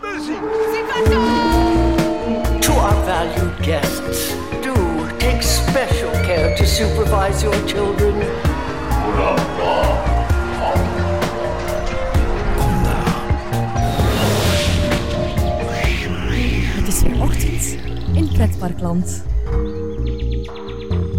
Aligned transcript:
To 0.00 0.08
our 2.72 3.04
valued 3.04 3.62
guests, 3.62 4.34
do 4.62 4.74
take 5.18 5.42
special 5.42 6.10
care 6.10 6.54
to 6.56 6.64
supervise 6.66 7.42
your 7.42 7.66
children. 7.66 8.14
Het 16.74 16.88
is 16.88 17.02
weer 17.02 17.22
ochtend 17.22 17.76
in 18.12 18.28
Pretparkland. 18.32 19.24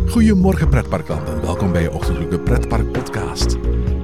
Goedemorgen 0.09 0.70
pretparkland 0.70 1.30
en 1.30 1.41
welkom 1.41 1.71
bij 1.71 1.82
je 1.82 1.94
ochtendelijke 1.94 2.39
pretpark 2.39 2.91
podcast. 2.91 3.57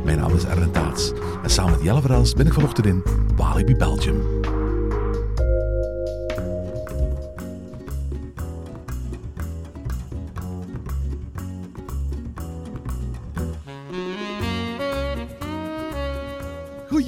Mijn 0.04 0.18
naam 0.18 0.36
is 0.36 0.46
Erwin 0.46 0.72
Taats 0.72 1.12
en 1.44 1.50
samen 1.50 1.72
met 1.72 1.82
Jelle 1.82 2.02
Verels 2.02 2.34
ben 2.34 2.46
ik 2.46 2.54
vanochtend 2.54 2.86
in 2.86 3.04
Walibi 3.36 3.76
Belgium. 3.76 4.43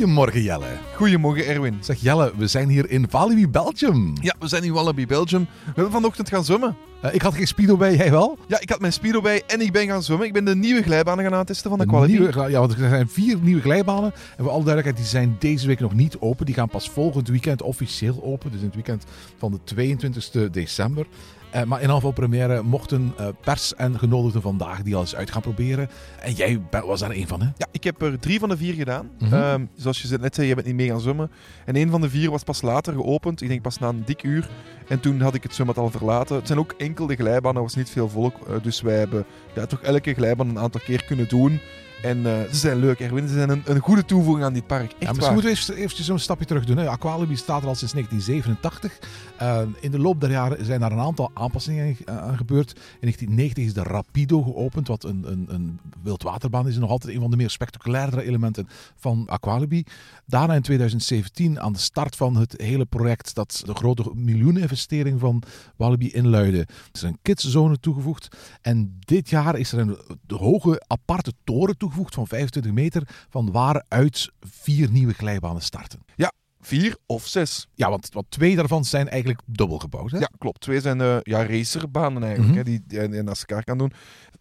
Goedemorgen 0.05 0.41
Jelle. 0.41 0.65
Goedemorgen 0.95 1.45
Erwin. 1.47 1.77
Zeg 1.81 2.01
Jelle, 2.01 2.31
we 2.37 2.47
zijn 2.47 2.69
hier 2.69 2.89
in 2.89 3.07
Walibi 3.09 3.47
Belgium. 3.47 4.13
Ja, 4.21 4.35
we 4.39 4.47
zijn 4.47 4.63
in 4.63 4.71
Wallaby 4.73 5.05
Belgium. 5.05 5.41
We 5.65 5.71
hebben 5.73 5.91
vanochtend 5.91 6.29
gaan 6.29 6.43
zwemmen. 6.45 6.75
Eh, 7.01 7.13
ik 7.13 7.21
had 7.21 7.33
geen 7.33 7.47
speedo 7.47 7.77
bij, 7.77 7.95
jij 7.95 8.11
wel? 8.11 8.37
Ja, 8.47 8.59
ik 8.59 8.69
had 8.69 8.79
mijn 8.79 8.93
speedo 8.93 9.21
bij 9.21 9.43
en 9.47 9.61
ik 9.61 9.71
ben 9.71 9.87
gaan 9.87 10.03
zwemmen. 10.03 10.27
Ik 10.27 10.33
ben 10.33 10.45
de 10.45 10.55
nieuwe 10.55 10.81
glijbanen 10.83 11.23
gaan 11.23 11.33
aantesten 11.33 11.69
van 11.69 11.79
de 11.79 11.85
Quality. 11.85 12.31
gla- 12.31 12.47
ja, 12.47 12.59
want 12.59 12.71
er 12.71 12.77
zijn 12.89 13.07
vier 13.09 13.37
nieuwe 13.41 13.61
glijbanen. 13.61 14.11
En 14.37 14.43
voor 14.43 14.49
alle 14.51 14.63
duidelijkheid, 14.63 14.97
die 14.97 15.05
zijn 15.05 15.35
deze 15.39 15.67
week 15.67 15.79
nog 15.79 15.93
niet 15.93 16.17
open. 16.19 16.45
Die 16.45 16.55
gaan 16.55 16.69
pas 16.69 16.89
volgend 16.89 17.27
weekend 17.27 17.61
officieel 17.61 18.23
open. 18.23 18.51
Dus 18.51 18.59
in 18.59 18.65
het 18.65 18.75
weekend 18.75 19.03
van 19.37 19.51
de 19.51 19.59
22e 19.63 20.49
december. 20.51 21.05
Eh, 21.55 21.63
maar 21.63 21.81
in 21.81 21.91
aanval 21.91 22.11
première 22.11 22.63
mochten 22.63 23.13
eh, 23.17 23.27
pers 23.41 23.75
en 23.75 23.99
genodigden 23.99 24.41
vandaag 24.41 24.81
die 24.81 24.95
al 24.95 25.01
eens 25.01 25.15
uit 25.15 25.31
gaan 25.31 25.41
proberen. 25.41 25.89
En 26.19 26.33
jij 26.33 26.61
was 26.69 26.99
daar 26.99 27.11
een 27.11 27.27
van, 27.27 27.41
hè? 27.41 27.47
Ja, 27.57 27.67
ik 27.71 27.83
heb 27.83 28.01
er 28.01 28.19
drie 28.19 28.39
van 28.39 28.49
de 28.49 28.57
vier 28.57 28.73
gedaan. 28.73 29.09
Mhm. 29.19 29.33
Ehm, 29.33 29.65
zoals 29.75 30.01
je 30.01 30.17
net 30.17 30.35
zei, 30.35 30.47
je 30.47 30.55
bent 30.55 30.67
niet 30.67 30.75
mee 30.75 30.87
gaan 30.87 30.99
zwemmen. 30.99 31.31
En 31.65 31.75
een 31.75 31.89
van 31.89 32.01
de 32.01 32.09
vier 32.09 32.31
was 32.31 32.43
pas 32.43 32.61
later 32.61 32.93
geopend. 32.93 33.41
Ik 33.41 33.47
denk 33.47 33.61
pas 33.61 33.79
na 33.79 33.87
een 33.87 34.03
dik 34.05 34.23
uur. 34.23 34.49
En 34.87 34.99
toen 34.99 35.21
had 35.21 35.33
ik 35.33 35.43
het 35.43 35.53
zwembad 35.53 35.77
al 35.77 35.89
verlaten. 35.89 36.35
Het 36.35 36.47
zijn 36.47 36.59
ook 36.59 36.73
enkel 36.77 37.07
de 37.07 37.15
glijbanen, 37.15 37.55
er 37.55 37.61
was 37.61 37.75
niet 37.75 37.89
veel 37.89 38.09
volk. 38.09 38.35
Eh, 38.47 38.55
dus 38.61 38.81
wij 38.81 38.97
hebben 38.97 39.25
ja, 39.55 39.65
toch 39.65 39.81
elke 39.81 40.13
glijbaan 40.13 40.49
een 40.49 40.59
aantal 40.59 40.81
keer 40.81 41.03
kunnen 41.03 41.27
doen. 41.27 41.59
En 42.01 42.25
eh, 42.25 42.49
ze 42.51 42.55
zijn 42.55 42.77
leuk, 42.77 42.99
Erwin. 42.99 43.27
Ze 43.27 43.33
zijn 43.33 43.49
een, 43.49 43.61
een 43.65 43.79
goede 43.79 44.05
toevoeging 44.05 44.45
aan 44.45 44.53
dit 44.53 44.67
park. 44.67 44.91
Echt 44.91 44.93
Ja, 44.99 45.05
waar. 45.05 45.15
misschien 45.15 45.33
moeten 45.33 45.51
we 45.51 45.57
even, 45.57 45.75
eventjes 45.75 46.07
een 46.07 46.19
stapje 46.19 46.45
terug 46.45 46.65
doen. 46.65 46.77
Hè. 46.77 46.89
Aqualibi 46.89 47.35
staat 47.35 47.61
er 47.61 47.67
al 47.67 47.75
sinds 47.75 47.93
1987. 47.93 48.99
Eh, 49.37 49.61
in 49.79 49.91
de 49.91 49.99
loop 49.99 50.21
der 50.21 50.29
jaren 50.31 50.65
zijn 50.65 50.79
daar 50.79 50.91
een 50.91 50.99
aantal 50.99 51.31
aanpassingen 51.33 51.97
eh, 52.05 52.17
aan 52.17 52.37
gebeurd. 52.37 52.71
In 52.71 52.81
1990 53.01 53.63
is 53.63 53.73
de 53.73 53.83
Rapido 53.83 54.41
geopend, 54.41 54.87
wat 54.87 55.03
een, 55.03 55.23
een, 55.31 55.45
een 55.47 55.79
wildwaterbaan 56.03 56.67
is. 56.67 56.75
En 56.75 56.81
nog 56.81 56.89
altijd 56.89 57.13
een 57.15 57.21
van 57.21 57.31
de 57.31 57.37
meer 57.37 57.49
spectaculairdere 57.49 58.23
elementen 58.23 58.67
van 58.95 59.23
Aqualibi. 59.27 59.83
Daarna 60.25 60.53
in 60.53 60.61
2017, 60.61 61.59
aan 61.59 61.73
de 61.73 61.79
start 61.79 62.15
van 62.15 62.35
het 62.35 62.61
hele 62.61 62.85
project, 62.85 63.35
dat 63.35 63.61
de 63.65 63.75
grote 63.75 64.11
miljoeneninvestering 64.13 65.19
van 65.19 65.43
Walibi 65.75 66.11
inluidde, 66.11 66.67
is 66.93 67.01
er 67.01 67.07
een 67.07 67.19
kidszone 67.21 67.79
toegevoegd. 67.79 68.27
En 68.61 68.97
dit 68.99 69.29
jaar 69.29 69.59
is 69.59 69.71
er 69.71 69.79
een 69.79 69.97
de 70.27 70.35
hoge 70.35 70.83
aparte 70.87 71.33
toren 71.43 71.77
toegevoegd 71.77 71.84
van 72.13 72.27
25 72.27 72.71
meter, 72.71 73.07
van 73.29 73.51
waaruit 73.51 74.31
vier 74.39 74.91
nieuwe 74.91 75.13
glijbanen 75.13 75.61
starten. 75.61 75.99
Vier 76.59 76.97
of 77.05 77.27
zes. 77.27 77.67
Ja, 77.73 77.89
want, 77.89 78.09
want 78.13 78.25
twee 78.31 78.55
daarvan 78.55 78.85
zijn 78.85 79.09
eigenlijk 79.09 79.41
dubbel 79.45 79.79
gebouwd. 79.79 80.11
Hè? 80.11 80.17
Ja, 80.19 80.29
klopt. 80.37 80.59
Twee 80.59 80.81
zijn 80.81 81.01
eh 81.01 81.17
ja, 81.21 81.45
racerbanen 81.45 82.23
eigenlijk, 82.23 82.55
Mhm. 82.55 82.57
hè, 82.57 82.63
die, 82.63 82.83
die 82.87 83.15
je 83.15 83.23
naast 83.23 83.43
elkaar 83.43 83.63
kan 83.63 83.77
doen. 83.77 83.91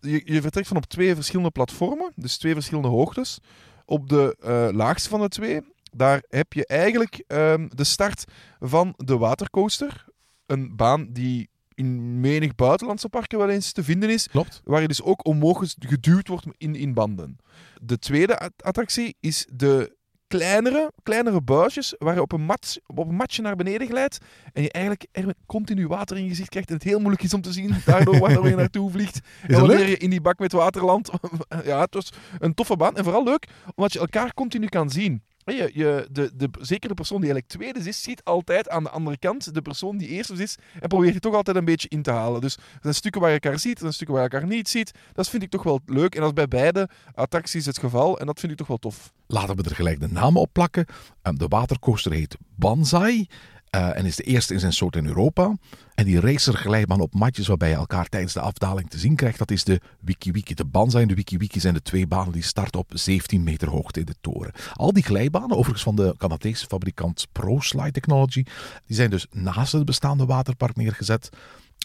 Je, 0.01 0.23
je 0.25 0.41
vertrekt 0.41 0.69
van 0.69 0.77
op 0.77 0.85
twee 0.87 1.15
verschillende 1.15 1.51
platformen, 1.51 2.13
dus 2.17 2.37
twee 2.37 2.53
verschillende 2.55 2.89
hoogtes. 2.89 3.39
Op 3.85 4.09
de 4.09 4.37
eh, 4.41 4.69
laagste 4.77 5.09
van 5.09 5.21
de 5.21 5.29
twee, 5.29 5.61
daar 5.93 6.23
heb 6.29 6.53
je 6.53 6.67
eigenlijk 6.67 7.25
ehm, 7.27 7.69
de 7.69 7.85
start 7.85 8.25
van 8.61 8.95
de 8.97 9.17
watercoaster. 9.17 10.05
Een 10.47 10.77
baan 10.77 11.07
die 11.13 11.49
in 11.75 12.21
menig 12.21 12.55
buitenlandse 12.55 13.09
parken 13.09 13.39
wel 13.39 13.49
eens 13.49 13.73
te 13.73 13.85
vinden 13.85 14.11
is, 14.11 14.29
Klopt. 14.29 14.61
waar 14.65 14.81
je 14.81 14.89
dus 14.89 15.03
ook 15.03 15.27
omhoog 15.27 15.75
geduwd 15.79 16.29
wordt 16.29 16.47
in, 16.57 16.75
in 16.75 16.95
banden. 16.95 17.37
De 17.83 17.99
tweede 17.99 18.39
at- 18.39 18.63
attractie 18.63 19.17
is 19.21 19.47
de 19.53 19.97
kleinere, 20.27 20.93
kleinere 21.03 21.43
buisjes 21.43 21.95
waar 21.99 22.15
je 22.15 22.21
op 22.23 22.33
een, 22.33 22.41
mat, 22.41 22.81
op 22.87 22.99
een 22.99 23.15
matje 23.15 23.43
naar 23.43 23.57
beneden 23.57 23.87
glijdt 23.87 24.19
en 24.53 24.63
je 24.63 24.71
eigenlijk 24.73 25.07
er 25.13 25.35
continu 25.47 25.87
water 25.87 26.17
in 26.17 26.23
je 26.23 26.29
gezicht 26.29 26.49
krijgt 26.49 26.69
en 26.69 26.75
het 26.75 26.83
heel 26.85 26.99
moeilijk 26.99 27.23
is 27.23 27.35
om 27.35 27.41
te 27.41 27.53
zien 27.53 27.75
daardoor 27.85 28.19
waar 28.19 28.49
je 28.49 28.55
naartoe 28.55 28.91
vliegt. 28.91 29.21
en 29.47 29.61
wanneer 29.61 29.89
je 29.89 29.97
in 29.97 30.11
die 30.11 30.21
bak 30.21 30.39
met 30.39 30.53
water 30.53 30.85
landt. 30.85 31.11
ja, 31.65 31.81
het 31.81 31.95
was 31.95 32.13
een 32.39 32.55
toffe 32.55 32.77
baan 32.77 32.97
en 32.97 33.05
vooral 33.05 33.25
leuk 33.25 33.47
omdat 33.75 33.93
je 33.93 33.99
elkaar 33.99 34.35
continu 34.35 34.67
kan 34.67 34.91
zien. 34.91 35.23
Je, 35.45 35.71
je, 35.75 36.09
de, 36.11 36.31
de, 36.37 36.49
zeker 36.61 36.89
de 36.89 36.95
persoon 36.95 37.21
die 37.21 37.33
eigenlijk 37.33 37.61
tweede 37.61 37.89
is, 37.89 38.03
ziet 38.03 38.25
altijd 38.25 38.69
aan 38.69 38.83
de 38.83 38.91
andere 38.91 39.19
kant 39.19 39.55
de 39.55 39.63
persoon 39.63 39.97
die 39.97 40.09
eerste 40.09 40.35
is 40.35 40.57
en 40.81 40.89
probeert 40.89 41.15
je 41.15 41.21
toch 41.21 41.35
altijd 41.35 41.57
een 41.57 41.65
beetje 41.65 41.89
in 41.89 42.03
te 42.03 42.11
halen. 42.11 42.41
Dus 42.41 42.57
er 42.57 42.63
zijn 42.83 42.95
stukken 42.95 43.21
waar 43.21 43.31
je 43.31 43.41
elkaar 43.41 43.59
ziet, 43.59 43.75
er 43.75 43.81
zijn 43.81 43.93
stukken 43.93 44.17
waar 44.17 44.25
je 44.25 44.31
elkaar 44.31 44.49
niet 44.49 44.69
ziet. 44.69 44.93
Dat 45.13 45.29
vind 45.29 45.43
ik 45.43 45.51
toch 45.51 45.63
wel 45.63 45.81
leuk 45.87 46.15
en 46.15 46.21
dat 46.21 46.29
is 46.29 46.35
bij 46.35 46.49
beide 46.49 46.89
attracties 47.15 47.67
het 47.67 47.79
geval 47.79 48.19
en 48.19 48.27
dat 48.27 48.41
vind 48.41 48.53
ik 48.53 48.59
toch 48.59 48.67
wel 48.67 48.79
tof. 48.79 49.13
Laten 49.27 49.57
we 49.57 49.63
er 49.63 49.75
gelijk 49.75 50.01
de 50.01 50.09
namen 50.09 50.41
op 50.41 50.53
plakken. 50.53 50.87
Um, 51.23 51.39
de 51.39 51.49
watercoaster 51.49 52.13
heet 52.13 52.37
Banzai. 52.57 53.27
Eh, 53.75 53.99
en 53.99 54.07
is 54.07 54.17
de 54.17 54.23
eerste 54.23 54.55
in 54.55 54.61
zijn 54.61 54.73
soort 54.73 54.97
in 54.97 55.07
Europa. 55.07 55.57
En 55.95 56.05
die 56.05 56.21
racerglijbaan 56.21 57.01
op 57.01 57.15
matjes 57.15 57.47
waarbij 57.47 57.69
je 57.69 57.75
elkaar 57.75 58.09
tijdens 58.09 58.33
de 58.33 58.41
afdaling 58.41 58.91
te 58.91 58.99
zien 58.99 59.17
krijgt, 59.17 59.39
dat 59.39 59.51
is 59.51 59.65
de 59.65 59.81
Wiki 60.01 60.33
Wiki. 60.33 60.55
De 60.55 60.65
Banzai 60.65 61.03
en 61.03 61.09
de 61.09 61.15
Wiki 61.15 61.37
Wiki 61.37 61.61
zijn 61.61 61.75
de 61.75 61.83
twee 61.83 62.07
banen 62.07 62.33
die 62.33 62.43
starten 62.43 62.81
op 62.81 62.91
17 62.95 63.43
meter 63.43 63.69
hoogte 63.69 64.01
in 64.01 64.07
de 64.07 64.15
toren. 64.21 64.53
Al 64.73 64.93
die 64.93 65.03
glijbanen, 65.03 65.57
overigens 65.57 65.83
van 65.83 65.97
de 65.97 66.15
Canadese 66.19 66.67
fabrikant 66.67 67.27
ProSlide 67.33 67.91
Technology, 67.91 68.43
die 68.87 68.97
zijn 68.97 69.11
dus 69.11 69.27
naast 69.31 69.73
het 69.73 69.85
bestaande 69.85 70.27
waterpark 70.27 70.77
neergezet. 70.77 71.31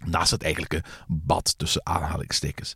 Naast 0.06 0.32
het 0.32 0.44
eigenlijke 0.44 0.84
bad 1.08 1.58
tussen 1.58 1.82
aanhalingstekens. 1.86 2.76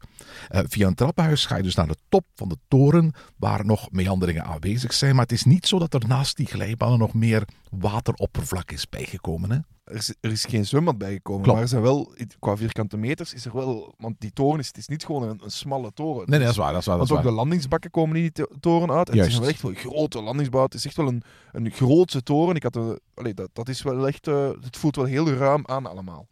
Eh, 0.49 0.61
via 0.67 0.87
een 0.87 0.95
trappenhuis 0.95 1.45
ga 1.45 1.55
je 1.57 1.63
dus 1.63 1.75
naar 1.75 1.87
de 1.87 1.97
top 2.09 2.25
van 2.35 2.49
de 2.49 2.57
toren, 2.67 3.13
waar 3.37 3.65
nog 3.65 3.91
meanderingen 3.91 4.43
aanwezig 4.45 4.93
zijn. 4.93 5.13
Maar 5.15 5.23
het 5.23 5.31
is 5.31 5.43
niet 5.43 5.67
zo 5.67 5.79
dat 5.79 5.93
er 5.93 6.07
naast 6.07 6.37
die 6.37 6.45
glijbanen 6.45 6.99
nog 6.99 7.13
meer 7.13 7.43
wateroppervlak 7.71 8.71
is 8.71 8.89
bijgekomen. 8.89 9.51
Hè? 9.51 9.57
Er 9.83 9.95
is, 9.95 10.13
er 10.21 10.31
is 10.31 10.45
geen 10.45 10.65
zwembad 10.65 10.97
bijgekomen, 10.97 11.41
Klopt. 11.41 11.53
maar 11.57 11.63
er 11.67 11.71
zijn 11.71 11.81
wel, 11.81 12.13
qua 12.39 12.57
vierkante 12.57 12.97
meters, 12.97 13.33
is 13.33 13.45
er 13.45 13.53
wel, 13.53 13.93
want 13.97 14.15
die 14.19 14.31
toren 14.33 14.59
is, 14.59 14.67
het 14.67 14.77
is 14.77 14.87
niet 14.87 15.05
gewoon 15.05 15.23
een, 15.29 15.39
een 15.43 15.51
smalle 15.51 15.91
toren. 15.93 16.17
Nee, 16.19 16.27
nee, 16.29 16.39
dat 16.39 16.49
is 16.49 16.57
waar. 16.57 16.71
Dat 16.71 16.81
is 16.81 16.87
waar, 16.87 16.97
dat 16.97 17.07
Want 17.07 17.19
ook 17.19 17.25
waar. 17.25 17.33
de 17.35 17.39
landingsbakken 17.39 17.91
komen 17.91 18.15
in 18.15 18.21
die 18.21 18.31
to- 18.31 18.55
toren 18.59 18.91
uit. 18.91 19.09
En 19.09 19.17
het 19.17 19.27
is 19.27 19.37
wel 19.37 19.47
echt 19.47 19.61
wel 19.61 19.71
een 19.71 19.77
grote 19.77 20.21
landingsbouw. 20.21 20.63
Het 20.63 20.73
is 20.73 20.85
echt 20.85 20.95
wel 20.95 21.07
een, 21.07 21.23
een 21.51 21.71
grootse 21.71 22.23
toren. 22.23 22.55
Ik 22.55 22.63
had 22.63 22.75
een, 22.75 22.99
allee, 23.13 23.33
dat, 23.33 23.49
dat 23.53 23.69
is 23.69 23.81
wel 23.81 24.07
echt, 24.07 24.27
eh, 24.27 24.49
het 24.61 24.77
voelt 24.77 24.95
wel 24.95 25.05
heel 25.05 25.29
ruim 25.29 25.67
aan 25.67 25.85
allemaal. 25.85 26.27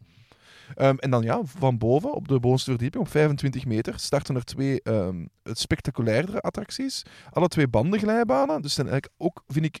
Ehm, 0.74 0.96
en 0.96 1.10
dan 1.10 1.22
ja, 1.22 1.40
van 1.44 1.78
boven, 1.78 2.14
op 2.14 2.28
de 2.28 2.40
bovenste 2.40 2.70
verdieping, 2.70 3.04
op 3.04 3.10
25 3.10 3.66
meter, 3.66 3.94
starten 3.98 4.34
er 4.34 4.44
twee 4.44 4.82
ehm, 4.82 5.26
het 5.42 5.58
spectaculairdere 5.58 6.40
attracties. 6.40 7.02
Alle 7.30 7.48
twee 7.48 7.68
bandenglijbanen. 7.68 8.62
Dus 8.62 8.74
zijn 8.74 8.88
eigenlijk 8.88 9.14
ook, 9.18 9.42
vind 9.46 9.64
ik, 9.64 9.80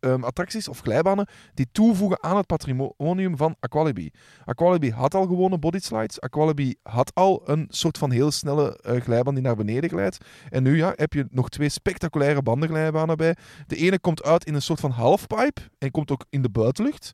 ehm, 0.00 0.24
attracties 0.24 0.68
of 0.68 0.80
glijbanen 0.80 1.28
die 1.54 1.68
toevoegen 1.72 2.22
aan 2.22 2.36
het 2.36 2.46
patrimonium 2.46 3.36
van 3.36 3.56
Aqualibi. 3.60 4.10
Aqualibi 4.44 4.90
had 4.90 5.14
al 5.14 5.26
gewone 5.26 5.58
bodyslides. 5.58 6.20
Aqualibi 6.20 6.74
had 6.82 7.14
al 7.14 7.42
een 7.44 7.66
soort 7.68 7.98
van 7.98 8.10
heel 8.10 8.30
snelle 8.30 8.76
eh, 8.76 9.00
glijbaan 9.00 9.34
die 9.34 9.42
naar 9.42 9.56
beneden 9.56 9.90
glijdt. 9.90 10.18
En 10.48 10.62
nu 10.62 10.76
ja, 10.76 10.92
heb 10.96 11.12
je 11.12 11.26
nog 11.30 11.48
twee 11.48 11.68
spectaculaire 11.68 12.42
bandenglijbanen 12.42 13.16
bij. 13.16 13.36
De 13.66 13.76
ene 13.76 13.98
komt 13.98 14.22
uit 14.22 14.44
in 14.44 14.54
een 14.54 14.62
soort 14.62 14.80
van 14.80 14.90
halfpipe 14.90 15.60
en 15.78 15.90
komt 15.90 16.10
ook 16.10 16.24
in 16.30 16.42
de 16.42 16.50
buitenlucht. 16.50 17.12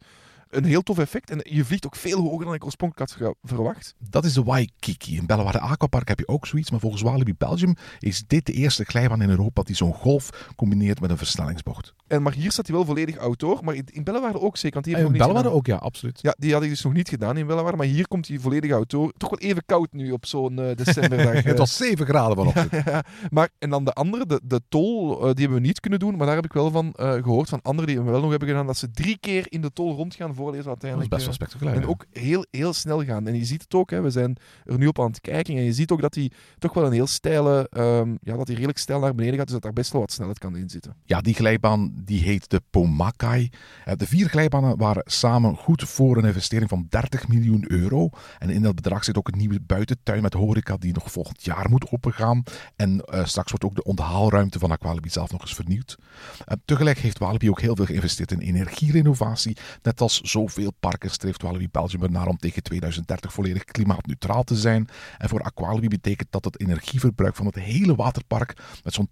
Een 0.50 0.64
heel 0.64 0.82
tof 0.82 0.98
effect. 0.98 1.30
En 1.30 1.40
je 1.42 1.64
vliegt 1.64 1.86
ook 1.86 1.96
veel 1.96 2.20
hoger 2.20 2.44
dan 2.44 2.54
ik 2.54 2.64
oorspronkelijk 2.64 3.10
had 3.10 3.34
verwacht. 3.42 3.94
Dat 3.98 4.24
is 4.24 4.32
de 4.32 4.42
Waikiki. 4.42 5.16
In 5.16 5.26
Bellewaarde 5.26 5.60
Aquapark 5.60 6.08
heb 6.08 6.18
je 6.18 6.28
ook 6.28 6.46
zoiets. 6.46 6.70
Maar 6.70 6.80
volgens 6.80 7.02
Walibi 7.02 7.34
Belgium 7.38 7.74
is 7.98 8.24
dit 8.26 8.46
de 8.46 8.52
eerste 8.52 8.84
glijbaan 8.84 9.22
in 9.22 9.30
Europa 9.30 9.62
die 9.62 9.76
zo'n 9.76 9.94
golf 9.94 10.52
combineert 10.56 11.00
met 11.00 11.10
een 11.10 11.18
versnellingsbocht. 11.18 11.94
En, 12.06 12.22
maar 12.22 12.32
hier 12.32 12.52
staat 12.52 12.66
hij 12.66 12.76
wel 12.76 12.84
volledig 12.84 13.18
outdoor. 13.18 13.60
Maar 13.64 13.74
in, 13.74 14.04
Bellewaarde 14.04 14.40
ook 14.40 14.56
zeker. 14.56 14.74
Want 14.74 14.84
die 14.84 14.96
ik 14.96 15.14
in 15.14 15.22
gedaan. 15.22 15.46
ook, 15.46 15.66
ja, 15.66 15.76
absoluut. 15.76 16.18
Ja, 16.22 16.34
die 16.38 16.52
had 16.52 16.62
ik 16.62 16.68
dus 16.68 16.82
nog 16.82 16.92
niet 16.92 17.08
gedaan 17.08 17.36
in 17.36 17.46
Bellewaarde. 17.46 17.76
Maar 17.76 17.86
hier 17.86 18.08
komt 18.08 18.28
hij 18.28 18.38
volledig 18.38 18.72
outdoor. 18.72 19.12
Toch 19.16 19.30
wel 19.30 19.38
even 19.38 19.62
koud 19.66 19.92
nu 19.92 20.10
op 20.10 20.26
zo'n 20.26 20.58
eh, 20.58 20.76
decemberdag. 20.84 21.42
Het 21.42 21.58
was 21.58 21.76
7 21.76 22.06
graden 22.06 22.36
vanochtend. 22.36 22.84
Ja, 22.84 23.04
maar 23.30 23.48
en 23.58 23.70
dan 23.70 23.84
de 23.84 23.92
andere, 23.92 24.26
de, 24.26 24.40
de 24.44 24.60
tol, 24.68 25.12
eh, 25.12 25.20
die 25.20 25.44
hebben 25.44 25.60
we 25.60 25.66
niet 25.66 25.80
kunnen 25.80 25.98
doen. 25.98 26.16
Maar 26.16 26.26
daar 26.26 26.36
heb 26.36 26.44
ik 26.44 26.52
wel 26.52 26.70
van 26.70 26.92
eh, 26.92 27.12
gehoord 27.12 27.48
van 27.48 27.62
anderen 27.62 27.86
die 27.86 27.96
hem 27.96 28.06
wel 28.10 28.20
nog 28.20 28.30
hebben 28.30 28.48
gedaan. 28.48 28.66
Dat 28.66 28.76
ze 28.76 28.90
drie 28.90 29.18
keer 29.20 29.46
in 29.48 29.60
de 29.60 29.72
tol 29.72 29.94
rondgaan 29.94 30.34
Dat 30.44 30.54
is 30.54 30.66
uiteindelijk. 30.66 31.10
best 31.10 31.22
wel 31.22 31.30
eh, 31.30 31.36
spectaculair. 31.40 31.76
en 31.76 31.86
ook 31.88 32.04
heel, 32.12 32.46
heel 32.50 32.72
snel 32.72 33.04
gaan. 33.04 33.26
En 33.26 33.34
je 33.36 33.44
ziet 33.44 33.62
het 33.62 33.74
ook, 33.74 33.90
hè, 33.90 34.00
we 34.00 34.10
zijn 34.10 34.36
er 34.64 34.78
nu 34.78 34.86
op 34.86 35.00
aan 35.00 35.06
het 35.06 35.20
kijken. 35.20 35.56
En 35.56 35.62
je 35.62 35.72
ziet 35.72 35.90
ook 35.90 36.00
dat 36.00 36.14
hij 36.14 36.30
toch 36.58 36.74
wel 36.74 36.86
een 36.86 36.92
heel 36.92 37.06
steile, 37.06 37.66
ehm, 37.70 38.10
ja, 38.20 38.36
dat 38.36 38.46
hij 38.46 38.54
redelijk 38.54 38.78
stijl 38.78 39.00
naar 39.00 39.14
beneden 39.14 39.36
gaat. 39.36 39.44
Dus 39.44 39.54
dat 39.54 39.62
daar 39.62 39.72
best 39.72 39.92
wel 39.92 40.00
wat 40.00 40.12
snelheid 40.12 40.38
kan 40.38 40.56
in 40.56 40.68
zitten. 40.70 40.94
Ja, 41.04 41.20
die 41.20 41.34
glijbaan 41.34 41.92
die 42.04 42.22
heet 42.22 42.50
de 42.50 42.62
Pomakai. 42.70 43.50
Eh, 43.84 43.94
De 43.96 44.06
vier 44.06 44.28
glijbanen 44.28 44.76
waren 44.76 45.02
samen 45.06 45.56
goed 45.56 45.82
voor 45.82 46.16
een 46.16 46.24
investering 46.24 46.68
van 46.70 46.86
30 46.88 47.28
miljoen 47.28 47.64
euro. 47.68 48.08
En 48.38 48.50
in 48.50 48.62
dat 48.62 48.74
bedrag 48.74 49.04
zit 49.04 49.18
ook 49.18 49.28
een 49.28 49.38
nieuwe 49.38 49.60
buitentuin 49.60 50.22
met 50.22 50.32
horeca 50.32 50.76
die 50.76 50.92
nog 50.92 51.10
volgend 51.12 51.44
jaar 51.44 51.66
moet 51.70 51.90
opengaan. 51.92 52.42
En 52.76 53.00
eh, 53.00 53.24
straks 53.24 53.50
wordt 53.50 53.64
ook 53.64 53.74
de 53.74 53.82
onthaalruimte 53.84 54.58
van 54.58 54.70
Aqualibi 54.70 55.08
zelf 55.08 55.30
nog 55.30 55.40
eens 55.40 55.54
vernieuwd. 55.54 55.96
Eh, 56.44 56.56
tegelijk 56.64 56.98
heeft 56.98 57.18
Walibi 57.18 57.50
ook 57.50 57.60
heel 57.60 57.76
veel 57.76 57.84
geïnvesteerd 57.84 58.32
in 58.32 58.40
energierenovatie. 58.40 59.56
Net 59.82 60.00
als 60.00 60.20
zoveel 60.26 60.72
parken 60.80 61.10
streeft 61.10 61.42
Walibi 61.42 61.68
Belgium 61.70 62.02
ernaar 62.02 62.26
om 62.26 62.36
tegen 62.36 62.62
2030 62.62 63.32
volledig 63.32 63.64
klimaatneutraal 63.64 64.44
te 64.44 64.56
zijn. 64.56 64.88
En 65.18 65.28
voor 65.28 65.42
Aqualibi 65.42 65.88
betekent 65.88 66.32
dat 66.32 66.44
het 66.44 66.60
energieverbruik 66.60 67.36
van 67.36 67.46
het 67.46 67.54
hele 67.54 67.94
waterpark 67.94 68.56
met 68.84 68.94
zo'n 68.94 69.08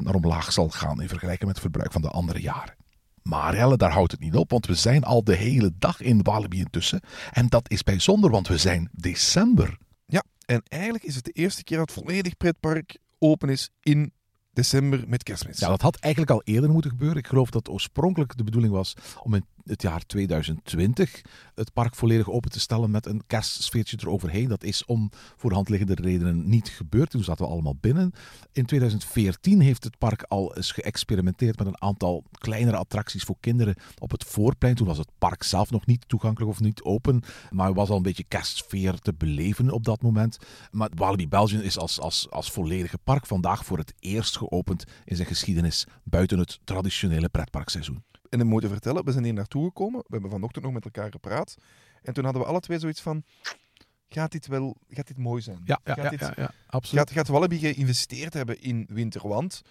80% 0.00 0.02
naar 0.02 0.14
omlaag 0.14 0.52
zal 0.52 0.68
gaan 0.68 1.02
in 1.02 1.08
vergelijking 1.08 1.46
met 1.46 1.62
het 1.62 1.70
verbruik 1.70 1.92
van 1.92 2.02
de 2.02 2.08
andere 2.08 2.40
jaren. 2.40 2.74
Maar 3.22 3.56
Helle, 3.56 3.76
daar 3.76 3.92
houdt 3.92 4.12
het 4.12 4.20
niet 4.20 4.34
op, 4.34 4.50
want 4.50 4.66
we 4.66 4.74
zijn 4.74 5.04
al 5.04 5.24
de 5.24 5.34
hele 5.34 5.72
dag 5.78 6.00
in 6.00 6.22
Walibi 6.22 6.58
intussen. 6.58 7.00
En 7.32 7.46
dat 7.48 7.70
is 7.70 7.82
bijzonder, 7.82 8.30
want 8.30 8.48
we 8.48 8.58
zijn 8.58 8.88
december. 8.92 9.78
Ja, 10.06 10.22
en 10.44 10.62
eigenlijk 10.68 11.04
is 11.04 11.14
het 11.14 11.24
de 11.24 11.30
eerste 11.30 11.64
keer 11.64 11.78
dat 11.78 11.92
volledig 11.92 12.36
pretpark 12.36 12.98
open 13.18 13.48
is 13.48 13.70
in 13.80 14.12
december 14.52 15.04
met 15.06 15.22
kerstmis. 15.22 15.58
Ja, 15.58 15.68
dat 15.68 15.82
had 15.82 15.96
eigenlijk 15.96 16.32
al 16.32 16.42
eerder 16.44 16.70
moeten 16.70 16.90
gebeuren. 16.90 17.18
Ik 17.18 17.26
geloof 17.26 17.50
dat 17.50 17.68
oorspronkelijk 17.68 18.36
de 18.36 18.44
bedoeling 18.44 18.72
was 18.72 18.96
om 19.22 19.34
in 19.34 19.44
het 19.66 19.82
jaar 19.82 20.06
2020 20.06 21.22
het 21.54 21.72
park 21.72 21.94
volledig 21.94 22.30
open 22.30 22.50
te 22.50 22.60
stellen 22.60 22.90
met 22.90 23.06
een 23.06 23.22
kerstsfeertje 23.26 23.96
eroverheen. 24.00 24.48
Dat 24.48 24.64
is 24.64 24.84
om 24.84 25.10
voor 25.36 25.50
de 25.50 25.56
hand 25.56 25.68
liggende 25.68 25.94
redenen 25.94 26.48
niet 26.48 26.68
gebeurd. 26.68 27.10
Toen 27.10 27.24
zaten 27.24 27.44
we 27.44 27.50
allemaal 27.50 27.76
binnen. 27.80 28.12
In 28.52 28.66
2014 28.66 29.60
heeft 29.60 29.84
het 29.84 29.98
park 29.98 30.22
al 30.22 30.56
eens 30.56 30.72
geëxperimenteerd 30.72 31.58
met 31.58 31.66
een 31.66 31.82
aantal 31.82 32.24
kleinere 32.38 32.76
attracties 32.76 33.22
voor 33.22 33.36
kinderen 33.40 33.76
op 33.98 34.10
het 34.10 34.24
voorplein. 34.24 34.74
Toen 34.74 34.86
was 34.86 34.98
het 34.98 35.10
park 35.18 35.42
zelf 35.42 35.70
nog 35.70 35.86
niet 35.86 36.08
toegankelijk 36.08 36.50
of 36.50 36.60
niet 36.60 36.82
open, 36.82 37.22
maar 37.50 37.74
was 37.74 37.88
al 37.88 37.96
een 37.96 38.02
beetje 38.02 38.24
kerstsfeer 38.28 38.98
te 38.98 39.14
beleven 39.14 39.70
op 39.70 39.84
dat 39.84 40.02
moment. 40.02 40.38
Maar 40.70 40.90
Walibi 40.94 41.28
Belgium 41.28 41.60
is 41.60 41.78
als, 41.78 42.00
als, 42.00 42.30
als 42.30 42.50
volledige 42.50 42.98
park 43.04 43.26
vandaag 43.26 43.64
voor 43.64 43.78
het 43.78 43.94
eerst 43.98 44.36
geopend 44.36 44.84
in 45.04 45.16
zijn 45.16 45.28
geschiedenis 45.28 45.86
buiten 46.02 46.38
het 46.38 46.58
traditionele 46.64 47.28
pretparkseizoen. 47.28 48.04
En 48.30 48.40
ik 48.40 48.46
moet 48.46 48.62
je 48.62 48.68
vertellen, 48.68 49.04
we 49.04 49.12
zijn 49.12 49.24
hier 49.24 49.32
naartoe 49.32 49.64
gekomen. 49.64 50.00
We 50.00 50.12
hebben 50.12 50.30
vanochtend 50.30 50.64
nog 50.64 50.72
met 50.72 50.84
elkaar 50.84 51.10
gepraat. 51.10 51.56
En 52.02 52.14
toen 52.14 52.24
hadden 52.24 52.42
we 52.42 52.48
alle 52.48 52.60
twee 52.60 52.78
zoiets 52.78 53.00
van... 53.00 53.22
Gaat 54.08 54.32
dit 54.32 54.46
wel 54.46 54.76
gaat 54.88 55.06
dit 55.06 55.18
mooi 55.18 55.42
zijn? 55.42 55.60
Ja, 55.64 55.80
ja, 55.84 55.94
gaat, 55.94 56.04
ja, 56.04 56.10
dit, 56.10 56.20
ja, 56.20 56.32
ja, 56.36 56.50
absoluut. 56.66 57.04
gaat, 57.06 57.16
gaat 57.16 57.28
Walibi 57.28 57.58
geïnvesteerd 57.58 58.32
hebben 58.32 58.60
in 58.60 58.86
winter? 58.90 59.28
Want 59.28 59.62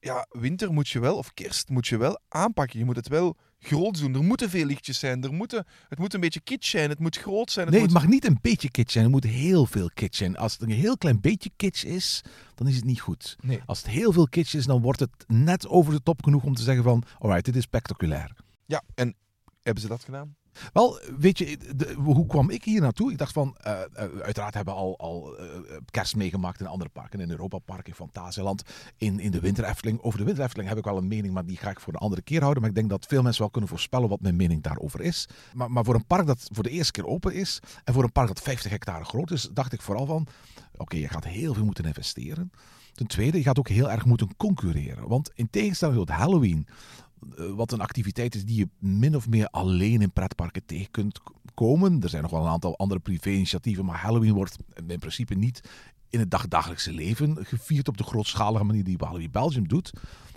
ja, 0.00 0.26
winter 0.30 0.72
moet 0.72 0.88
je 0.88 1.00
wel, 1.00 1.16
of 1.16 1.34
kerst 1.34 1.68
moet 1.68 1.86
je 1.86 1.96
wel 1.96 2.20
aanpakken. 2.28 2.78
Je 2.78 2.84
moet 2.84 2.96
het 2.96 3.08
wel 3.08 3.36
groot 3.60 3.98
doen. 3.98 4.14
Er 4.14 4.24
moeten 4.24 4.50
veel 4.50 4.64
lichtjes 4.64 4.98
zijn. 4.98 5.22
Er 5.24 5.32
moeten, 5.32 5.66
het 5.88 5.98
moet 5.98 6.14
een 6.14 6.20
beetje 6.20 6.40
kitsch 6.40 6.70
zijn. 6.70 6.90
Het 6.90 6.98
moet 6.98 7.16
groot 7.16 7.50
zijn. 7.50 7.66
Het 7.66 7.74
Nee, 7.74 7.84
moet... 7.84 7.92
het 7.92 8.02
mag 8.02 8.10
niet 8.12 8.24
een 8.24 8.38
beetje 8.42 8.70
kitsch 8.70 8.92
zijn. 8.92 9.04
Er 9.04 9.10
moet 9.10 9.24
heel 9.24 9.66
veel 9.66 9.90
kitsch 9.94 10.18
zijn. 10.18 10.36
Als 10.36 10.52
het 10.52 10.62
een 10.62 10.70
heel 10.70 10.98
klein 10.98 11.20
beetje 11.20 11.50
kitsch 11.56 11.84
is, 11.84 12.22
dan 12.54 12.66
is 12.66 12.76
het 12.76 12.84
niet 12.84 13.00
goed. 13.00 13.36
Nee. 13.40 13.60
Als 13.66 13.78
het 13.78 13.88
heel 13.90 14.12
veel 14.12 14.28
kitsch 14.28 14.54
is, 14.54 14.66
dan 14.66 14.82
wordt 14.82 15.00
het 15.00 15.10
net 15.26 15.68
over 15.68 15.92
de 15.92 16.02
top 16.02 16.24
genoeg 16.24 16.42
om 16.44 16.54
te 16.54 16.62
zeggen 16.62 16.84
van... 16.84 17.02
Alright, 17.18 17.44
dit 17.44 17.56
is 17.56 17.62
spectaculair. 17.62 18.32
Ja, 18.66 18.82
en 18.94 19.14
hebben 19.62 19.82
ze 19.82 19.88
dat 19.88 20.04
gedaan? 20.04 20.36
Wel, 20.72 21.00
weet 21.18 21.38
je, 21.38 21.58
hoe 21.96 22.26
kwam 22.26 22.50
ik 22.50 22.64
hier 22.64 22.80
naartoe? 22.80 23.12
Ik 23.12 23.18
dacht 23.18 23.32
van, 23.32 23.56
eh, 23.60 23.72
eh, 23.72 23.88
uiteraard 24.22 24.54
hebben 24.54 24.74
we 24.74 24.80
al, 24.80 24.98
al 24.98 25.36
eh, 25.38 25.46
kerst 25.90 26.16
meegemaakt 26.16 26.60
in 26.60 26.66
andere 26.66 26.90
parken. 26.90 27.20
In 27.20 27.30
Europa 27.30 27.58
Park, 27.58 27.86
in 27.86 27.94
Fantasieland, 27.94 28.62
in, 28.96 29.20
in 29.20 29.30
de 29.30 29.40
Winter 29.40 29.64
Efteling. 29.64 30.02
Over 30.02 30.18
de 30.18 30.24
Winter 30.24 30.44
Efteling 30.44 30.68
heb 30.68 30.78
ik 30.78 30.84
wel 30.84 30.96
een 30.96 31.08
mening, 31.08 31.34
maar 31.34 31.46
die 31.46 31.56
ga 31.56 31.70
ik 31.70 31.80
voor 31.80 31.92
een 31.92 32.00
andere 32.00 32.22
keer 32.22 32.40
houden. 32.40 32.60
Maar 32.60 32.70
ik 32.70 32.76
denk 32.76 32.90
dat 32.90 33.06
veel 33.06 33.22
mensen 33.22 33.42
wel 33.42 33.50
kunnen 33.50 33.70
voorspellen 33.70 34.08
wat 34.08 34.20
mijn 34.20 34.36
mening 34.36 34.62
daarover 34.62 35.00
is. 35.00 35.28
Maar, 35.54 35.70
maar 35.70 35.84
voor 35.84 35.94
een 35.94 36.06
park 36.06 36.26
dat 36.26 36.48
voor 36.52 36.62
de 36.62 36.70
eerste 36.70 36.92
keer 36.92 37.06
open 37.06 37.34
is, 37.34 37.60
en 37.84 37.94
voor 37.94 38.02
een 38.02 38.12
park 38.12 38.28
dat 38.28 38.40
50 38.40 38.70
hectare 38.70 39.04
groot 39.04 39.30
is, 39.30 39.48
dacht 39.52 39.72
ik 39.72 39.82
vooral 39.82 40.06
van, 40.06 40.26
oké, 40.76 40.96
je 40.96 41.08
gaat 41.08 41.24
heel 41.24 41.54
veel 41.54 41.64
moeten 41.64 41.84
investeren. 41.84 42.50
Ten 42.98 43.06
tweede, 43.06 43.38
je 43.38 43.44
gaat 43.44 43.58
ook 43.58 43.68
heel 43.68 43.90
erg 43.90 44.04
moeten 44.04 44.36
concurreren. 44.36 45.08
Want 45.08 45.30
in 45.34 45.50
tegenstelling 45.50 45.98
tot 45.98 46.08
Halloween, 46.08 46.66
wat 47.54 47.72
een 47.72 47.80
activiteit 47.80 48.34
is 48.34 48.44
die 48.44 48.56
je 48.56 48.68
min 48.78 49.16
of 49.16 49.28
meer 49.28 49.48
alleen 49.48 50.02
in 50.02 50.12
pretparken 50.12 50.64
tegen 50.66 50.90
kunt 50.90 51.20
komen. 51.54 52.02
Er 52.02 52.08
zijn 52.08 52.22
nog 52.22 52.30
wel 52.30 52.40
een 52.40 52.50
aantal 52.50 52.76
andere 52.76 53.00
privé-initiatieven, 53.00 53.84
maar 53.84 53.98
Halloween 53.98 54.32
wordt 54.32 54.56
in 54.86 54.98
principe 54.98 55.34
niet 55.34 55.60
in 56.10 56.18
het 56.18 56.30
dagdagelijkse 56.30 56.92
leven 56.92 57.36
gevierd 57.46 57.88
op 57.88 57.96
de 57.96 58.04
grootschalige 58.04 58.64
manier 58.64 58.84
die 58.84 58.98
Walibi 58.98 59.30
Belgium 59.30 59.68
doet. 59.68 59.92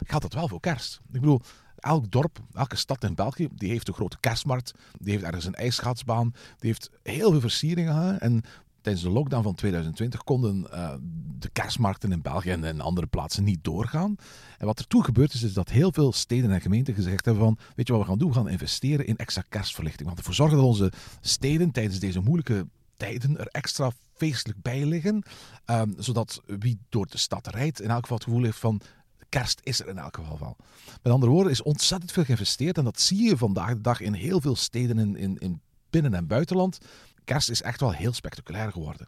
Gaat 0.05 0.21
dat 0.21 0.33
wel 0.33 0.47
voor 0.47 0.59
kerst? 0.59 1.01
Ik 1.11 1.19
bedoel, 1.19 1.41
elk 1.75 2.11
dorp, 2.11 2.39
elke 2.53 2.75
stad 2.75 3.03
in 3.03 3.15
België, 3.15 3.47
die 3.55 3.69
heeft 3.69 3.87
een 3.87 3.93
grote 3.93 4.19
kerstmarkt, 4.19 4.73
die 4.97 5.11
heeft 5.11 5.23
ergens 5.23 5.45
een 5.45 5.55
ijsschaatsbaan, 5.55 6.31
die 6.31 6.69
heeft 6.69 6.89
heel 7.03 7.31
veel 7.31 7.39
versieringen. 7.39 8.19
En 8.19 8.41
tijdens 8.81 9.03
de 9.03 9.11
lockdown 9.11 9.43
van 9.43 9.55
2020 9.55 10.23
konden 10.23 10.71
eh, 10.71 10.93
de 11.39 11.49
kerstmarkten 11.49 12.11
in 12.11 12.21
België 12.21 12.49
en 12.49 12.81
andere 12.81 13.07
plaatsen 13.07 13.43
niet 13.43 13.63
doorgaan. 13.63 14.15
En 14.57 14.65
wat 14.65 14.79
er 14.79 14.87
toen 14.87 15.03
gebeurd 15.03 15.33
is, 15.33 15.43
is 15.43 15.53
dat 15.53 15.69
heel 15.69 15.91
veel 15.91 16.13
steden 16.13 16.51
en 16.51 16.61
gemeenten 16.61 16.93
gezegd 16.93 17.25
hebben 17.25 17.43
van, 17.43 17.57
weet 17.75 17.87
je 17.87 17.93
wat 17.93 18.01
we 18.01 18.07
gaan 18.07 18.17
doen? 18.17 18.29
We 18.29 18.35
gaan 18.35 18.49
investeren 18.49 19.05
in 19.05 19.17
extra 19.17 19.43
kerstverlichting. 19.49 20.07
Want 20.07 20.19
ervoor 20.19 20.33
zorgen 20.33 20.57
dat 20.57 20.65
onze 20.65 20.91
steden 21.21 21.71
tijdens 21.71 21.99
deze 21.99 22.19
moeilijke 22.19 22.67
tijden 22.97 23.39
er 23.39 23.47
extra 23.47 23.91
feestelijk 24.13 24.61
bij 24.61 24.85
liggen. 24.85 25.23
ehm, 25.65 25.91
zodat 25.97 26.41
wie 26.45 26.79
door 26.89 27.07
de 27.07 27.17
stad 27.17 27.47
rijdt 27.47 27.81
in 27.81 27.89
elk 27.89 28.01
geval 28.01 28.17
het 28.17 28.25
gevoel 28.25 28.43
heeft 28.43 28.59
van, 28.59 28.81
kerst 29.29 29.59
is 29.63 29.79
er 29.79 29.87
in 29.87 29.97
elk 29.97 30.15
geval 30.15 30.39
wel. 30.39 30.55
Met 31.03 31.13
andere 31.13 31.31
woorden, 31.31 31.51
is 31.51 31.61
ontzettend 31.61 32.11
veel 32.11 32.23
geïnvesteerd. 32.23 32.77
En 32.77 32.83
dat 32.83 32.99
zie 32.99 33.23
je 33.23 33.37
vandaag 33.37 33.73
de 33.73 33.81
dag 33.81 33.99
in 33.99 34.13
heel 34.13 34.41
veel 34.41 34.55
steden 34.55 34.99
in, 34.99 35.15
in, 35.15 35.37
in 35.39 35.61
binnen- 35.89 36.13
en 36.13 36.27
buitenland. 36.27 36.77
Kerst 37.23 37.49
is 37.49 37.61
echt 37.61 37.79
wel 37.79 37.91
heel 37.91 38.13
spectaculair 38.13 38.71
geworden. 38.71 39.07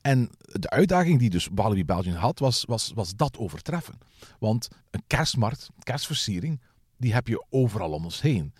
En 0.00 0.30
de 0.42 0.70
uitdaging 0.70 1.18
die 1.18 1.30
dus 1.30 1.48
Walibi 1.54 1.84
Belgium 1.84 2.14
had, 2.14 2.38
was, 2.38 2.64
was, 2.64 2.92
was 2.94 3.16
dat 3.16 3.38
overtreffen. 3.38 3.98
Want 4.38 4.68
een 4.90 5.02
kerstmarkt, 5.06 5.68
kerstversiering, 5.82 6.60
die 6.96 7.12
heb 7.12 7.28
je 7.28 7.44
overal 7.50 7.92
om 7.92 8.04
ons 8.04 8.20
heen. 8.20 8.52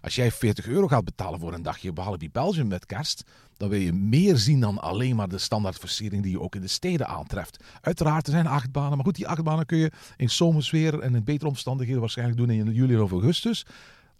Als 0.00 0.14
jij 0.14 0.32
40 0.32 0.66
euro 0.66 0.86
gaat 0.86 1.04
betalen 1.04 1.40
voor 1.40 1.52
een 1.52 1.62
dagje 1.62 1.92
Walibi 1.92 2.30
Belgium 2.30 2.68
met 2.68 2.86
kerst, 2.86 3.24
dan 3.56 3.68
wil 3.68 3.78
je 3.78 3.92
meer 3.92 4.36
zien 4.36 4.60
dan 4.60 4.78
alleen 4.78 5.16
maar 5.16 5.28
de 5.28 5.38
standaardversiering 5.38 6.22
die 6.22 6.32
je 6.32 6.40
ook 6.40 6.54
in 6.54 6.60
de 6.60 6.68
steden 6.68 7.06
aantreft. 7.06 7.64
Uiteraard, 7.80 8.26
er 8.26 8.32
zijn 8.32 8.46
achtbanen, 8.46 8.96
maar 8.96 9.04
goed, 9.04 9.16
die 9.16 9.28
achtbanen 9.28 9.66
kun 9.66 9.78
je 9.78 9.92
in 10.16 10.30
zomersweer 10.30 11.00
en 11.00 11.14
in 11.14 11.24
betere 11.24 11.48
omstandigheden 11.48 12.00
waarschijnlijk 12.00 12.38
doen 12.38 12.50
in 12.50 12.72
juli 12.72 12.98
of 12.98 13.10
augustus. 13.10 13.66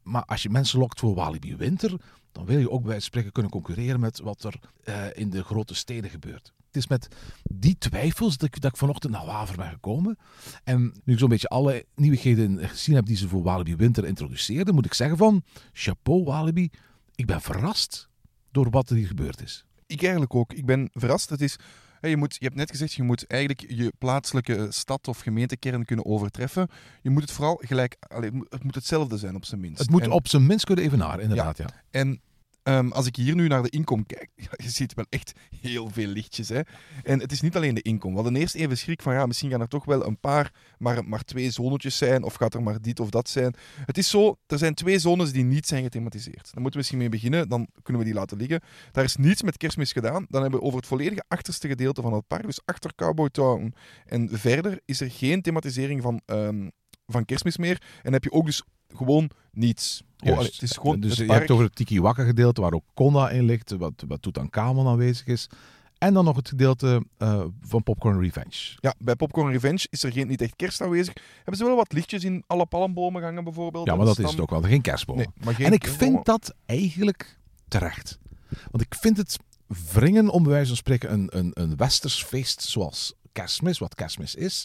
Maar 0.03 0.25
als 0.25 0.43
je 0.43 0.51
mensen 0.51 0.79
lokt 0.79 1.01
voor 1.01 1.15
Walibi 1.15 1.57
Winter, 1.57 2.01
dan 2.33 2.45
wil 2.45 2.59
je 2.59 2.71
ook 2.71 2.81
bij 2.81 2.89
wijze 2.89 3.05
spreken 3.05 3.33
kunnen 3.33 3.53
concurreren 3.53 4.01
met 4.01 4.21
wat 4.21 4.45
er 4.45 4.61
eh, 4.85 5.05
in 5.15 5.31
de 5.31 5.45
grote 5.45 5.75
steden 5.75 6.11
gebeurt. 6.11 6.53
Het 6.67 6.77
is 6.77 6.87
met 6.87 7.09
die 7.43 7.79
twijfels 7.79 8.37
dat 8.37 8.55
ik, 8.65 8.77
vanochtend 8.77 9.13
naar 9.13 9.27
Waver 9.27 9.57
ben 9.57 9.71
gekomen. 9.71 10.19
En 10.65 10.95
nu 11.05 11.13
ik 11.13 11.19
zo'n 11.19 11.29
beetje 11.29 11.49
alle 11.49 11.85
nieuwigheden 11.95 12.69
gezien 12.69 12.95
heb 12.95 13.07
die 13.07 13.17
ze 13.17 13.29
voor 13.29 13.43
Walibi 13.43 13.77
Winter 13.77 14.05
introduceerden, 14.05 14.75
moet 14.75 14.87
ik 14.87 14.95
zeggen 14.95 15.17
van, 15.17 15.43
chapeau 15.73 16.25
Walibi, 16.25 16.71
ik 17.15 17.27
ben 17.27 17.41
verrast 17.41 18.09
door 18.51 18.71
wat 18.71 18.91
er 18.91 18.97
hier 18.97 19.07
gebeurd 19.07 19.43
is. 19.43 19.65
Ik 19.87 20.03
eigenlijk 20.03 20.35
ook. 20.35 20.53
Ik 20.53 20.67
ben 20.67 20.91
verrast. 20.93 21.31
Het 21.31 21.41
is, 21.41 21.57
je, 22.01 22.17
moet, 22.17 22.37
je 22.39 22.45
hebt 22.45 22.57
net 22.57 22.71
gezegd, 22.71 22.93
je 22.93 23.03
moet 23.03 23.27
eigenlijk 23.27 23.65
je 23.71 23.93
plaatselijke 23.99 24.67
stad 24.71 25.09
of 25.09 25.19
gemeentekern 25.19 25.85
kunnen 25.85 26.05
overtreffen. 26.05 26.69
Je 27.03 27.11
moet 27.11 27.23
het 27.23 27.31
vooral 27.31 27.61
gelijk... 27.65 27.97
allee, 28.01 28.25
het 28.25 28.35
moet- 28.35 28.47
het 28.53 28.65
moet 28.65 28.75
hetzelfde 28.75 29.17
zijn 29.19 29.35
op 29.35 29.45
zijn 29.45 29.61
minst. 29.61 29.79
Het 29.79 29.91
moet 29.91 30.03
En- 30.03 30.11
op 30.11 30.29
zijn 30.29 30.47
minst 30.47 30.65
kunnen 30.65 30.85
evenaren, 30.85 31.23
inderdaad. 31.23 31.59
Ja. 31.59 31.67
En 31.91 32.21
ehm, 32.69 32.89
als 32.89 33.07
ik 33.07 33.17
hier 33.17 33.35
nu 33.35 33.49
naar 33.49 33.63
de 33.63 33.71
inkom 33.71 34.07
kijk, 34.07 34.31
je 34.65 34.71
ziet 34.71 34.95
wel 34.95 35.07
echt 35.09 35.33
heel 35.61 35.89
veel 35.91 36.07
lichtjes. 36.07 36.49
Hè? 36.49 36.61
En 37.03 37.21
het 37.21 37.33
is 37.33 37.41
niet 37.41 37.57
alleen 37.57 37.75
de 37.75 37.83
inkom. 37.83 38.11
We 38.11 38.21
hadden 38.21 38.41
eerst 38.41 38.55
even 38.55 38.79
schrik 38.79 39.03
van, 39.03 39.13
ja, 39.13 39.27
misschien 39.27 39.51
gaan 39.51 39.61
er 39.61 39.69
toch 39.69 39.85
wel 39.85 40.07
een 40.07 40.19
paar, 40.19 40.53
maar, 40.79 41.05
maar 41.05 41.25
twee 41.25 41.51
zonetjes 41.51 41.97
zijn, 41.97 42.23
of 42.23 42.35
gaat 42.35 42.55
er 42.55 42.63
maar 42.63 42.81
dit 42.81 43.01
of 43.01 43.11
dat 43.11 43.29
zijn. 43.29 43.55
Het 43.85 43.99
is 43.99 44.11
zo, 44.11 44.37
er 44.47 44.59
zijn 44.59 44.75
twee 44.75 44.99
zones 44.99 45.33
die 45.33 45.45
niet 45.45 45.67
zijn 45.67 45.83
gethematiseerd. 45.83 46.45
Daar 46.45 46.63
moeten 46.63 46.71
we 46.71 46.77
misschien 46.77 46.99
mee 46.99 47.09
beginnen, 47.09 47.49
dan 47.49 47.69
kunnen 47.83 48.03
we 48.03 48.09
die 48.09 48.19
laten 48.19 48.37
liggen. 48.37 48.61
Daar 48.93 49.05
is 49.05 49.17
niets 49.17 49.43
met 49.43 49.57
kerstmis 49.57 49.93
gedaan. 49.93 50.27
Dan 50.29 50.43
hebben 50.43 50.61
we 50.61 50.67
over 50.67 50.79
het 50.79 50.89
volledige 50.89 51.25
achterste 51.29 51.69
gedeelte 51.69 52.03
van 52.03 52.13
het 52.13 52.27
park, 52.27 52.47
dus 52.47 52.61
achter 52.65 52.95
Cowboy 52.95 53.29
Town. 53.31 53.75
En 54.07 54.29
verder 54.33 54.81
is 54.85 55.01
er 55.01 55.11
geen 55.11 55.43
thematisering 55.43 56.03
van, 56.03 56.21
ehm, 56.27 56.69
van 57.07 57.25
kerstmis 57.25 57.57
meer. 57.57 57.83
En 58.03 58.13
heb 58.13 58.25
je 58.25 58.33
ook 58.33 58.47
dus 58.47 58.63
gewoon 58.97 59.31
niets. 59.59 60.03
Oh, 60.03 60.25
Juist. 60.25 60.39
allee, 60.39 60.51
het 60.53 60.63
is 60.63 60.73
gewoon 60.73 61.01
dus 61.01 61.19
het 61.19 61.27
je 61.27 61.33
hebt 61.33 61.51
over 61.51 61.65
het 61.65 61.75
Tiki 61.75 62.01
Waka 62.01 62.25
gedeelte 62.25 62.61
waar 62.61 62.73
ook 62.73 62.85
Konna 62.95 63.31
in 63.31 63.45
ligt, 63.45 63.71
wat, 63.71 64.05
wat 64.09 64.23
Tutankhamon 64.23 64.87
aanwezig 64.87 65.27
is. 65.27 65.49
En 65.99 66.15
dan 66.15 66.25
nog 66.25 66.37
het 66.37 66.49
gedeelte 66.49 67.05
eh, 67.17 67.45
van 67.63 67.83
Popcorn 67.83 68.21
Revenge. 68.21 68.77
Ja, 68.81 68.95
bij 68.99 69.17
Popcorn 69.17 69.51
Revenge 69.51 69.87
is 69.91 70.03
er 70.03 70.13
geen, 70.13 70.27
niet 70.29 70.41
echt 70.41 70.57
kerst 70.57 70.81
aanwezig. 70.81 71.15
Hebben 71.37 71.57
ze 71.57 71.65
wel 71.65 71.77
wat 71.77 71.93
lichtjes 71.93 72.25
in 72.25 72.45
alle 72.47 72.67
palmbomen 72.67 73.23
gangen 73.23 73.45
bijvoorbeeld? 73.45 73.87
Ja, 73.87 73.97
maar 73.97 74.07
dat 74.07 74.19
is 74.19 74.31
het 74.31 74.41
ook 74.41 74.51
wel. 74.51 74.63
Geen 74.63 74.81
kerstbomen. 74.81 75.25
Nee, 75.25 75.45
maar 75.45 75.55
geen 75.55 75.67
en 75.67 75.73
ik 75.73 75.81
kerstbomen. 75.81 76.15
vind 76.15 76.27
dat 76.27 76.55
eigenlijk 76.67 77.39
terecht. 77.69 78.19
Want 78.71 78.83
ik 78.83 78.95
vind 78.95 79.17
het 79.17 79.39
wringen, 79.93 80.29
om 80.29 80.43
bij 80.43 80.53
wijze 80.53 80.69
van 80.69 80.77
spreken, 80.77 81.13
een, 81.13 81.29
een, 81.31 81.51
een 81.55 81.77
westers 81.77 82.25
feest 82.25 82.63
zoals 82.63 83.15
kerstmis, 83.33 83.79
wat 83.79 83.95
kerstmis 83.95 84.35
is, 84.35 84.65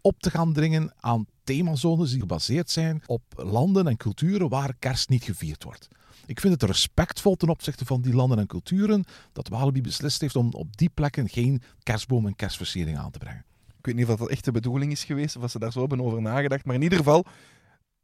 op 0.00 0.20
te 0.20 0.30
gaan 0.30 0.52
dringen 0.52 0.94
aan 1.00 1.26
themazones 1.44 2.10
die 2.10 2.20
gebaseerd 2.20 2.70
zijn 2.70 3.02
op 3.06 3.22
landen 3.36 3.86
en 3.86 3.96
culturen 3.96 4.48
waar 4.48 4.74
kerst 4.78 5.08
niet 5.08 5.24
gevierd 5.24 5.64
wordt. 5.64 5.88
Ik 6.26 6.40
vind 6.40 6.52
het 6.52 6.70
respectvol 6.70 7.34
ten 7.34 7.48
opzichte 7.48 7.84
van 7.84 8.00
die 8.00 8.14
landen 8.14 8.38
en 8.38 8.46
culturen 8.46 9.04
dat 9.32 9.48
Walibi 9.48 9.80
beslist 9.80 10.20
heeft 10.20 10.36
om 10.36 10.52
op 10.52 10.76
die 10.76 10.90
plekken 10.94 11.28
geen 11.28 11.62
kerstboom 11.82 12.26
en 12.26 12.36
kerstversiering 12.36 12.98
aan 12.98 13.10
te 13.10 13.18
brengen. 13.18 13.44
Ik 13.78 13.86
weet 13.86 13.94
niet 13.94 14.08
of 14.08 14.18
dat 14.18 14.28
echt 14.28 14.44
de 14.44 14.52
bedoeling 14.52 14.92
is 14.92 15.04
geweest, 15.04 15.36
of 15.36 15.50
ze 15.50 15.58
daar 15.58 15.72
zo 15.72 15.80
hebben 15.80 16.00
over 16.00 16.22
nagedacht. 16.22 16.64
Maar 16.64 16.74
in 16.74 16.82
ieder 16.82 16.98
geval, 16.98 17.24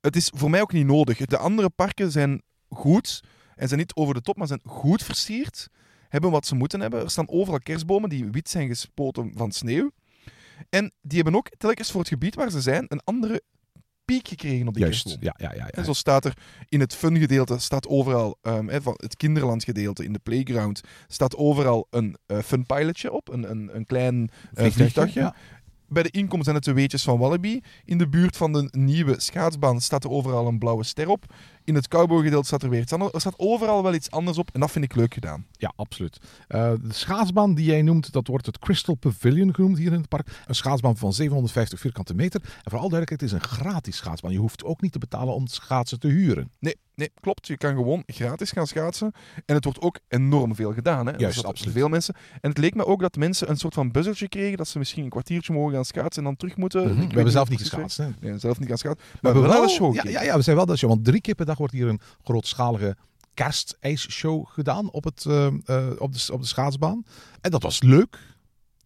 het 0.00 0.16
is 0.16 0.32
voor 0.35 0.50
mij 0.50 0.61
ook 0.61 0.73
niet 0.73 0.87
nodig. 0.87 1.18
De 1.18 1.37
andere 1.37 1.70
parken 1.70 2.11
zijn 2.11 2.42
goed, 2.68 3.23
en 3.56 3.68
zijn 3.68 3.80
niet 3.80 3.94
over 3.94 4.14
de 4.14 4.20
top, 4.20 4.37
maar 4.37 4.47
zijn 4.47 4.61
goed 4.64 5.02
versierd. 5.02 5.68
Hebben 6.09 6.30
wat 6.30 6.47
ze 6.47 6.54
moeten 6.54 6.80
hebben. 6.80 7.00
Er 7.00 7.11
staan 7.11 7.28
overal 7.28 7.59
kerstbomen 7.59 8.09
die 8.09 8.30
wit 8.30 8.49
zijn 8.49 8.68
gespoten 8.68 9.32
van 9.35 9.52
sneeuw. 9.52 9.90
En 10.69 10.93
die 11.00 11.17
hebben 11.17 11.37
ook 11.37 11.49
telkens 11.59 11.90
voor 11.90 12.00
het 12.00 12.09
gebied 12.09 12.35
waar 12.35 12.50
ze 12.50 12.61
zijn 12.61 12.85
een 12.88 13.00
andere 13.05 13.43
piek 14.05 14.29
gekregen 14.29 14.69
op 14.69 14.75
die 14.75 14.83
Juist, 14.83 15.17
ja, 15.21 15.35
ja, 15.37 15.52
ja. 15.52 15.55
ja. 15.55 15.71
En 15.71 15.85
zo 15.85 15.93
staat 15.93 16.25
er 16.25 16.37
in 16.69 16.81
het 16.81 16.95
fun 16.95 17.19
gedeelte, 17.19 17.59
staat 17.59 17.88
overal, 17.88 18.38
ehm, 18.43 18.81
van 18.83 18.95
het 18.97 19.17
kinderland 19.17 19.64
gedeelte, 19.64 20.05
in 20.05 20.12
de 20.12 20.19
playground, 20.19 20.81
staat 21.09 21.37
overal 21.37 21.87
een 21.90 22.17
eh, 22.26 22.38
fun 22.38 22.67
pilotje 22.67 23.12
op, 23.12 23.29
een, 23.29 23.50
een, 23.50 23.76
een 23.76 23.87
klein 23.87 24.31
eh, 24.55 24.71
vliegtuigje. 24.71 25.35
Bij 25.88 26.02
de 26.02 26.11
inkom 26.11 26.43
zijn 26.43 26.57
het 26.57 26.64
de 26.64 26.73
weetjes 26.73 27.02
van 27.02 27.19
Wallaby. 27.19 27.61
In 27.85 27.99
de 27.99 28.09
buurt 28.09 28.37
van 28.37 28.52
de 28.52 28.69
nieuwe 28.71 29.21
schaatsbaan 29.21 29.81
staat 29.81 30.05
er 30.05 30.11
overal 30.11 30.47
een 30.47 30.59
blauwe 30.59 30.85
ster 30.85 31.09
op. 31.09 31.25
In 31.71 31.77
het 31.77 31.89
cowboygedeelte 31.89 32.47
staat 32.47 32.62
er 32.62 32.69
weer 32.69 32.81
iets 32.81 32.93
anders. 32.93 33.12
Er 33.12 33.21
staat 33.21 33.35
overal 33.37 33.83
wel 33.83 33.95
iets 33.95 34.11
anders 34.11 34.39
op 34.39 34.50
en 34.53 34.61
dat 34.61 34.71
vind 34.71 34.85
ik 34.85 34.95
leuk 34.95 35.15
gedaan. 35.15 35.47
Ja, 35.53 35.73
absoluut. 35.77 36.21
Eh, 36.49 36.73
de 36.83 36.93
schaatsbaan 36.93 37.55
die 37.55 37.65
jij 37.65 37.83
noemt, 37.83 38.12
dat 38.12 38.27
wordt 38.27 38.47
het 38.47 38.59
Crystal 38.59 38.95
Pavilion 38.95 39.55
genoemd 39.55 39.79
hier 39.79 39.93
in 39.93 40.00
het 40.00 40.09
park. 40.09 40.43
Een 40.47 40.55
schaatsbaan 40.55 40.97
van 40.97 41.12
750 41.12 41.81
vierkante 41.81 42.15
meter. 42.15 42.41
En 42.43 42.71
voor 42.71 42.79
al 42.79 42.89
duidelijkheid, 42.89 43.21
het 43.21 43.31
is 43.31 43.33
een 43.33 43.59
gratis 43.59 43.97
schaatsbaan. 43.97 44.33
Je 44.33 44.39
hoeft 44.39 44.65
ook 44.65 44.81
niet 44.81 44.93
te 44.93 44.99
betalen 44.99 45.35
om 45.35 45.47
schaatsen 45.47 46.00
te 46.00 46.09
huren. 46.09 46.50
Nee, 46.59 46.77
nee, 47.00 47.11
klopt. 47.21 47.47
Je 47.47 47.57
kan 47.57 47.75
gewoon 47.75 48.02
gratis 48.07 48.50
gaan 48.50 48.66
schaatsen. 48.66 49.12
En 49.47 49.54
het 49.54 49.64
wordt 49.64 49.80
ook 49.80 49.99
enorm 50.09 50.54
veel 50.54 50.73
gedaan. 50.73 51.07
Hè? 51.07 51.12
Juist, 51.16 51.37
Dus 51.37 51.45
absoluut. 51.45 51.75
Veel 51.75 51.88
mensen. 51.88 52.14
En 52.40 52.49
het 52.49 52.59
leek 52.59 52.75
me 52.75 52.87
ook 52.87 53.00
dat 53.00 53.16
mensen 53.16 53.50
een 53.50 53.57
soort 53.57 53.75
van 53.75 53.90
buzzertje 53.90 54.28
kregen. 54.28 54.57
Dat 54.57 54.69
ze 54.69 54.78
misschien 54.78 55.04
een 55.04 55.11
kwartiertje 55.11 55.52
mogen 55.52 55.75
gaan 55.75 55.85
schaatsen 55.85 56.23
en 56.23 56.25
dan 56.28 56.37
terug 56.37 56.57
moeten. 56.57 56.90
Ik 56.90 57.09
We 57.09 57.14
hebben 57.14 57.33
zelf 57.33 57.49
niet 57.49 57.59
geschaatst. 57.61 57.97
hè. 57.97 58.09
Nee, 58.21 58.38
zelf 58.38 58.59
niet 58.59 58.69
gaan 58.69 58.78
schaatsen. 58.78 59.07
Maar, 59.21 59.33
We 59.33 59.38
hebben 59.38 59.57
wel 59.57 59.62
een 59.62 59.69
show 59.69 59.95
ja, 59.95 60.02
ja, 60.04 60.23
ja, 60.23 60.37
we 60.37 60.42
zijn 60.42 60.57
wel 60.57 60.66
dat 60.66 60.78
show. 60.78 60.90
Want 60.90 61.04
drie 61.04 61.21
keer 61.21 61.35
per 61.35 61.47
dag 61.47 61.59
wordt 61.59 61.73
hier 61.73 61.88
een 61.88 62.00
grootschalige 62.25 62.97
kerstijsshow 63.35 64.47
gedaan 64.47 64.90
op, 64.90 65.04
het, 65.04 65.25
eh, 65.26 65.47
eh, 65.47 65.52
op, 65.99 66.12
de, 66.12 66.28
op 66.33 66.40
de 66.40 66.47
schaatsbaan. 66.47 67.04
En 67.40 67.50
dat 67.50 67.62
was 67.62 67.83
leuk. 67.83 68.19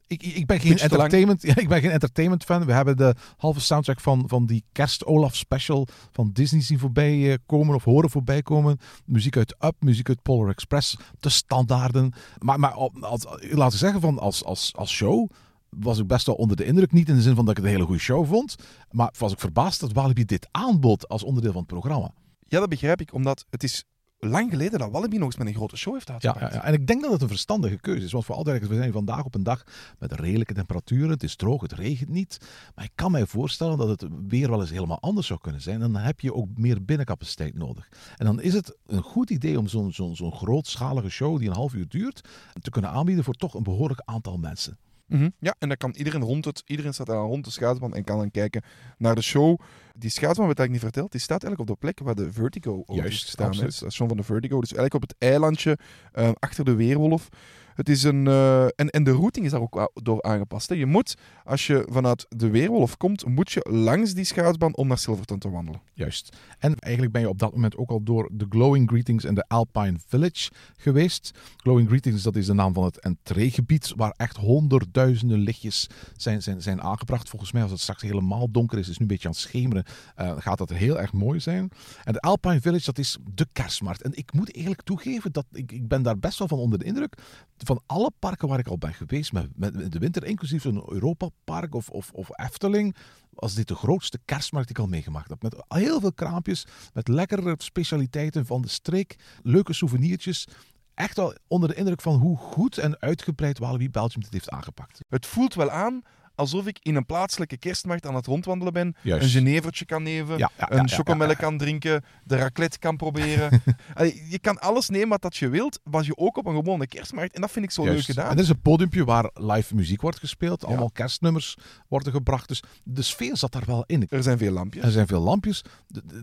Ik, 0.06 0.22
ik 0.22 0.46
ben 0.46 0.60
geen 0.60 0.78
entertainment, 0.78 1.42
ja, 1.48 1.56
ik 1.56 1.68
ben 1.68 1.80
geen 1.80 1.90
entertainment 1.90 2.44
fan. 2.44 2.66
We 2.66 2.72
hebben 2.72 2.96
de 2.96 3.14
halve 3.36 3.60
soundtrack 3.60 4.00
van, 4.00 4.24
van 4.26 4.46
die 4.46 4.64
kerst 4.72 5.04
Olaf 5.04 5.34
special 5.34 5.86
van 6.12 6.30
Disney 6.32 6.62
zien 6.62 6.78
voorbij 6.78 7.30
eh, 7.30 7.38
komen 7.46 7.74
of 7.74 7.84
horen 7.84 8.10
voorbij 8.10 8.42
komen. 8.42 8.78
Muziek 9.04 9.36
uit 9.36 9.56
Up, 9.60 9.74
muziek 9.78 10.08
uit 10.08 10.22
Polar 10.22 10.48
Express, 10.48 10.96
de 11.20 11.28
standaarden. 11.28 12.12
Maar, 12.38 12.60
maar 12.60 12.72
als, 12.72 13.24
laten 13.40 13.70
we 13.70 13.76
zeggen 13.76 14.00
van 14.00 14.18
als, 14.18 14.44
als, 14.44 14.72
als 14.76 14.92
show 14.92 15.30
was 15.68 15.98
ik 15.98 16.06
best 16.06 16.26
wel 16.26 16.34
onder 16.34 16.56
de 16.56 16.64
indruk. 16.64 16.92
Niet 16.92 17.08
in 17.08 17.14
de 17.14 17.22
zin 17.22 17.34
van 17.34 17.44
dat 17.44 17.56
ik 17.56 17.56
het 17.56 17.66
een 17.66 17.72
hele 17.72 17.86
goede 17.86 18.00
show 18.00 18.26
vond. 18.26 18.54
Maar 18.90 19.14
was 19.18 19.32
ik 19.32 19.40
verbaasd 19.40 19.80
dat 19.80 19.92
Walibi 19.92 20.24
dit 20.24 20.48
aanbood 20.50 21.08
als 21.08 21.22
onderdeel 21.22 21.52
van 21.52 21.60
het 21.60 21.70
programma. 21.70 22.10
Ja, 22.48 22.60
dat 22.60 22.68
begrijp 22.68 23.00
ik. 23.00 23.14
Omdat 23.14 23.44
het 23.50 23.62
is 23.62 23.84
lang 24.24 24.50
geleden 24.50 24.78
dat 24.78 24.90
Wallaby 24.90 25.16
nog 25.16 25.26
eens 25.26 25.36
met 25.36 25.46
een 25.46 25.54
grote 25.54 25.76
show 25.76 25.92
heeft 25.92 26.10
uitgepakt. 26.10 26.40
ja, 26.40 26.52
ja. 26.52 26.64
En 26.64 26.72
ik 26.72 26.86
denk 26.86 27.02
dat 27.02 27.12
het 27.12 27.22
een 27.22 27.28
verstandige 27.28 27.76
keuze 27.76 28.04
is. 28.04 28.12
Want 28.12 28.24
voor 28.24 28.34
altijd, 28.34 28.66
we 28.66 28.74
zijn 28.74 28.92
vandaag 28.92 29.24
op 29.24 29.34
een 29.34 29.42
dag 29.42 29.64
met 29.98 30.12
redelijke 30.12 30.54
temperaturen. 30.54 31.10
Het 31.10 31.22
is 31.22 31.36
droog, 31.36 31.60
het 31.60 31.72
regent 31.72 32.08
niet. 32.08 32.38
Maar 32.74 32.84
ik 32.84 32.92
kan 32.94 33.10
mij 33.10 33.26
voorstellen 33.26 33.78
dat 33.78 33.88
het 33.88 34.10
weer 34.28 34.50
wel 34.50 34.60
eens 34.60 34.70
helemaal 34.70 35.00
anders 35.00 35.26
zou 35.26 35.40
kunnen 35.40 35.60
zijn. 35.60 35.82
En 35.82 35.92
dan 35.92 36.02
heb 36.02 36.20
je 36.20 36.34
ook 36.34 36.48
meer 36.54 36.84
binnencapaciteit 36.84 37.54
nodig. 37.54 37.88
En 38.16 38.26
dan 38.26 38.40
is 38.40 38.54
het 38.54 38.76
een 38.86 39.02
goed 39.02 39.30
idee 39.30 39.58
om 39.58 39.68
zo'n 39.68 39.92
zo'n 39.92 40.16
zo'n 40.16 40.32
grootschalige 40.32 41.08
show 41.08 41.38
die 41.38 41.48
een 41.48 41.54
half 41.54 41.74
uur 41.74 41.88
duurt, 41.88 42.28
te 42.60 42.70
kunnen 42.70 42.90
aanbieden 42.90 43.24
voor 43.24 43.34
toch 43.34 43.54
een 43.54 43.62
behoorlijk 43.62 44.02
aantal 44.04 44.38
mensen. 44.38 44.78
Mhm. 45.06 45.28
Ja, 45.38 45.54
en 45.58 45.68
dan 45.68 45.76
kan 45.76 45.94
iedereen 45.96 46.22
rond 46.22 46.44
het, 46.44 46.62
iedereen 46.66 46.94
staat 46.94 47.06
dan 47.06 47.26
rond 47.26 47.44
de 47.44 47.50
schaatsbaan 47.50 47.94
en 47.94 48.04
kan 48.04 48.18
dan 48.18 48.30
kijken 48.30 48.62
naar 48.98 49.14
de 49.14 49.22
show. 49.22 49.58
Die 49.96 50.10
schaatsbaan, 50.10 50.46
werd 50.46 50.58
eigenlijk 50.58 50.70
niet 50.70 50.80
verteld, 50.80 51.12
die 51.12 51.20
staat 51.20 51.42
eigenlijk 51.42 51.70
op 51.70 51.76
de 51.76 51.86
plek 51.86 51.98
waar 51.98 52.14
de 52.14 52.32
Vertigo 52.32 52.72
ook 52.86 52.96
Juist, 52.96 53.02
heeft 53.02 53.24
gestaan. 53.24 53.44
hè, 53.44 53.50
absoluut. 53.50 53.70
Het 53.70 53.80
station 53.80 54.08
van 54.08 54.16
de 54.16 54.22
Vertigo. 54.22 54.60
Dus 54.60 54.72
eigenlijk 54.72 54.94
op 54.94 55.10
het 55.10 55.14
eilandje 55.18 55.78
eh, 56.12 56.30
achter 56.38 56.64
de 56.64 56.74
Weerwolf. 56.74 57.28
Het 57.74 57.88
is 57.88 58.02
een, 58.02 58.26
eh, 58.26 58.64
en, 58.64 58.72
en 58.90 59.04
de 59.04 59.10
routing 59.12 59.44
is 59.44 59.50
daar 59.50 59.60
ook 59.60 59.78
a- 59.78 59.90
door 59.94 60.22
aangepast. 60.22 60.68
Hè. 60.68 60.74
Je 60.74 60.86
moet, 60.86 61.14
als 61.44 61.66
je 61.66 61.86
vanuit 61.90 62.26
de 62.28 62.50
Weerwolf 62.50 62.96
komt, 62.96 63.26
moet 63.26 63.52
je 63.52 63.66
langs 63.70 64.14
die 64.14 64.24
schaatsbaan 64.24 64.76
om 64.76 64.86
naar 64.88 64.98
Silverton 64.98 65.38
te 65.38 65.50
wandelen. 65.50 65.80
Juist. 65.92 66.36
En 66.58 66.78
eigenlijk 66.78 67.12
ben 67.12 67.22
je 67.22 67.28
op 67.28 67.38
dat 67.38 67.52
moment 67.52 67.76
ook 67.76 67.90
al 67.90 68.02
door 68.02 68.28
de 68.32 68.46
Glowing 68.48 68.88
Greetings 68.88 69.24
en 69.24 69.34
de 69.34 69.44
Alpine 69.48 69.96
Village 70.06 70.50
geweest. 70.76 71.30
Glowing 71.56 71.88
Greetings, 71.88 72.22
dat 72.22 72.36
is 72.36 72.46
de 72.46 72.52
naam 72.54 72.74
van 72.74 72.84
het 72.84 73.00
entreegebied, 73.00 73.92
waar 73.96 74.14
echt 74.16 74.36
honderdduizenden 74.36 75.38
lichtjes 75.38 75.86
zijn, 76.16 76.42
zijn, 76.42 76.62
zijn 76.62 76.82
aangebracht. 76.82 77.28
Volgens 77.28 77.52
mij, 77.52 77.62
als 77.62 77.70
het 77.70 77.80
straks 77.80 78.02
helemaal 78.02 78.50
donker 78.50 78.78
is, 78.78 78.88
is 78.88 78.96
nu 78.96 79.02
een 79.02 79.06
beetje 79.06 79.26
aan 79.28 79.32
het 79.34 79.40
schemeren, 79.42 79.84
eh, 80.14 80.32
gaat 80.38 80.58
dat 80.58 80.70
heel 80.70 81.00
erg 81.00 81.12
mooi 81.12 81.40
zijn. 81.40 81.68
En 82.04 82.12
de 82.12 82.20
Alpine 82.20 82.60
Village, 82.60 82.84
dat 82.84 82.98
is 82.98 83.18
de 83.34 83.46
kerstmarkt. 83.52 84.02
En 84.02 84.12
ik 84.14 84.32
moet 84.32 84.54
eerlijk 84.54 84.82
toegeven, 84.82 85.32
dat 85.32 85.44
ik, 85.52 85.72
ik 85.72 85.88
ben 85.88 86.02
daar 86.02 86.18
best 86.18 86.38
wel 86.38 86.48
van 86.48 86.58
onder 86.58 86.78
de 86.78 86.84
indruk. 86.84 87.16
Van 87.64 87.82
alle 87.86 88.10
parken 88.18 88.48
waar 88.48 88.58
ik 88.58 88.68
al 88.68 88.78
ben 88.78 88.94
geweest, 88.94 89.32
met, 89.32 89.48
met 89.56 89.92
de 89.92 89.98
winter, 89.98 90.24
inclusief 90.24 90.64
een 90.64 90.82
Europa-park 90.88 91.74
of, 91.74 91.88
of, 91.90 92.10
of 92.12 92.38
Efteling, 92.38 92.96
was 93.30 93.54
dit 93.54 93.68
de 93.68 93.74
grootste 93.74 94.18
kerstmarkt 94.24 94.68
die 94.68 94.76
ik 94.76 94.82
al 94.82 94.88
meegemaakt 94.90 95.28
heb. 95.28 95.42
Met 95.42 95.64
heel 95.68 96.00
veel 96.00 96.12
kraampjes, 96.12 96.66
met 96.92 97.08
lekkere 97.08 97.54
specialiteiten 97.58 98.46
van 98.46 98.62
de 98.62 98.68
streek, 98.68 99.16
leuke 99.42 99.72
souvenirtjes. 99.72 100.46
Echt 100.94 101.16
wel 101.16 101.34
onder 101.46 101.68
de 101.68 101.74
indruk 101.74 102.00
van 102.00 102.14
hoe 102.14 102.36
goed 102.36 102.78
en 102.78 103.00
uitgebreid 103.00 103.58
Walibi 103.58 103.90
Belgium 103.90 104.22
dit 104.22 104.32
heeft 104.32 104.50
aangepakt. 104.50 105.00
Het 105.08 105.26
voelt 105.26 105.54
wel 105.54 105.70
aan 105.70 106.02
alsof 106.34 106.66
ik 106.66 106.78
in 106.82 106.94
een 106.94 107.06
plaatselijke 107.06 107.56
kerstmarkt 107.56 108.06
aan 108.06 108.14
het 108.14 108.26
rondwandelen 108.26 108.72
ben. 108.72 108.96
Juist. 109.02 109.24
Een 109.24 109.30
genevertje 109.30 109.84
kan 109.84 110.02
nemen, 110.02 110.38
Ja, 110.38 110.50
ja, 110.58 110.66
ja, 110.70 110.76
een 110.76 110.86
ja, 110.86 110.96
chocomelle 110.96 111.32
ja, 111.32 111.38
ja. 111.40 111.46
kan 111.46 111.58
drinken, 111.58 112.04
de 112.24 112.36
raclette 112.36 112.78
kan 112.78 112.96
proberen. 112.96 113.62
Allee, 113.94 114.22
je 114.28 114.38
kan 114.38 114.58
alles 114.60 114.88
nemen 114.88 115.08
wat 115.08 115.22
dat 115.22 115.36
je 115.36 115.48
wilt, 115.48 115.80
was 115.84 116.06
je 116.06 116.16
ook 116.16 116.36
op 116.36 116.46
een 116.46 116.54
gewone 116.54 116.86
kerstmarkt. 116.86 117.34
En 117.34 117.40
dat 117.40 117.50
vind 117.50 117.64
ik 117.64 117.70
zo 117.70 117.84
Juist. 117.84 117.96
leuk 117.96 118.16
gedaan. 118.16 118.30
En 118.30 118.36
er 118.36 118.42
is 118.42 118.48
een 118.48 118.60
podiumpje 118.60 119.04
waar 119.04 119.30
live 119.34 119.74
muziek 119.74 120.00
wordt 120.00 120.18
gespeeld. 120.18 120.64
Allemaal 120.64 120.90
kerstnummers 120.90 121.56
worden 121.88 122.12
gebracht. 122.12 122.48
Dus 122.48 122.62
de 122.82 123.02
sfeer 123.02 123.36
zat 123.36 123.52
daar 123.52 123.66
wel 123.66 123.84
in. 123.86 124.06
Er 124.08 124.22
zijn 124.22 124.38
veel 124.38 124.52
lampjes. 124.52 124.84
Er 124.84 124.90
zijn 124.90 125.06
veel 125.06 125.20
lampjes. 125.20 125.64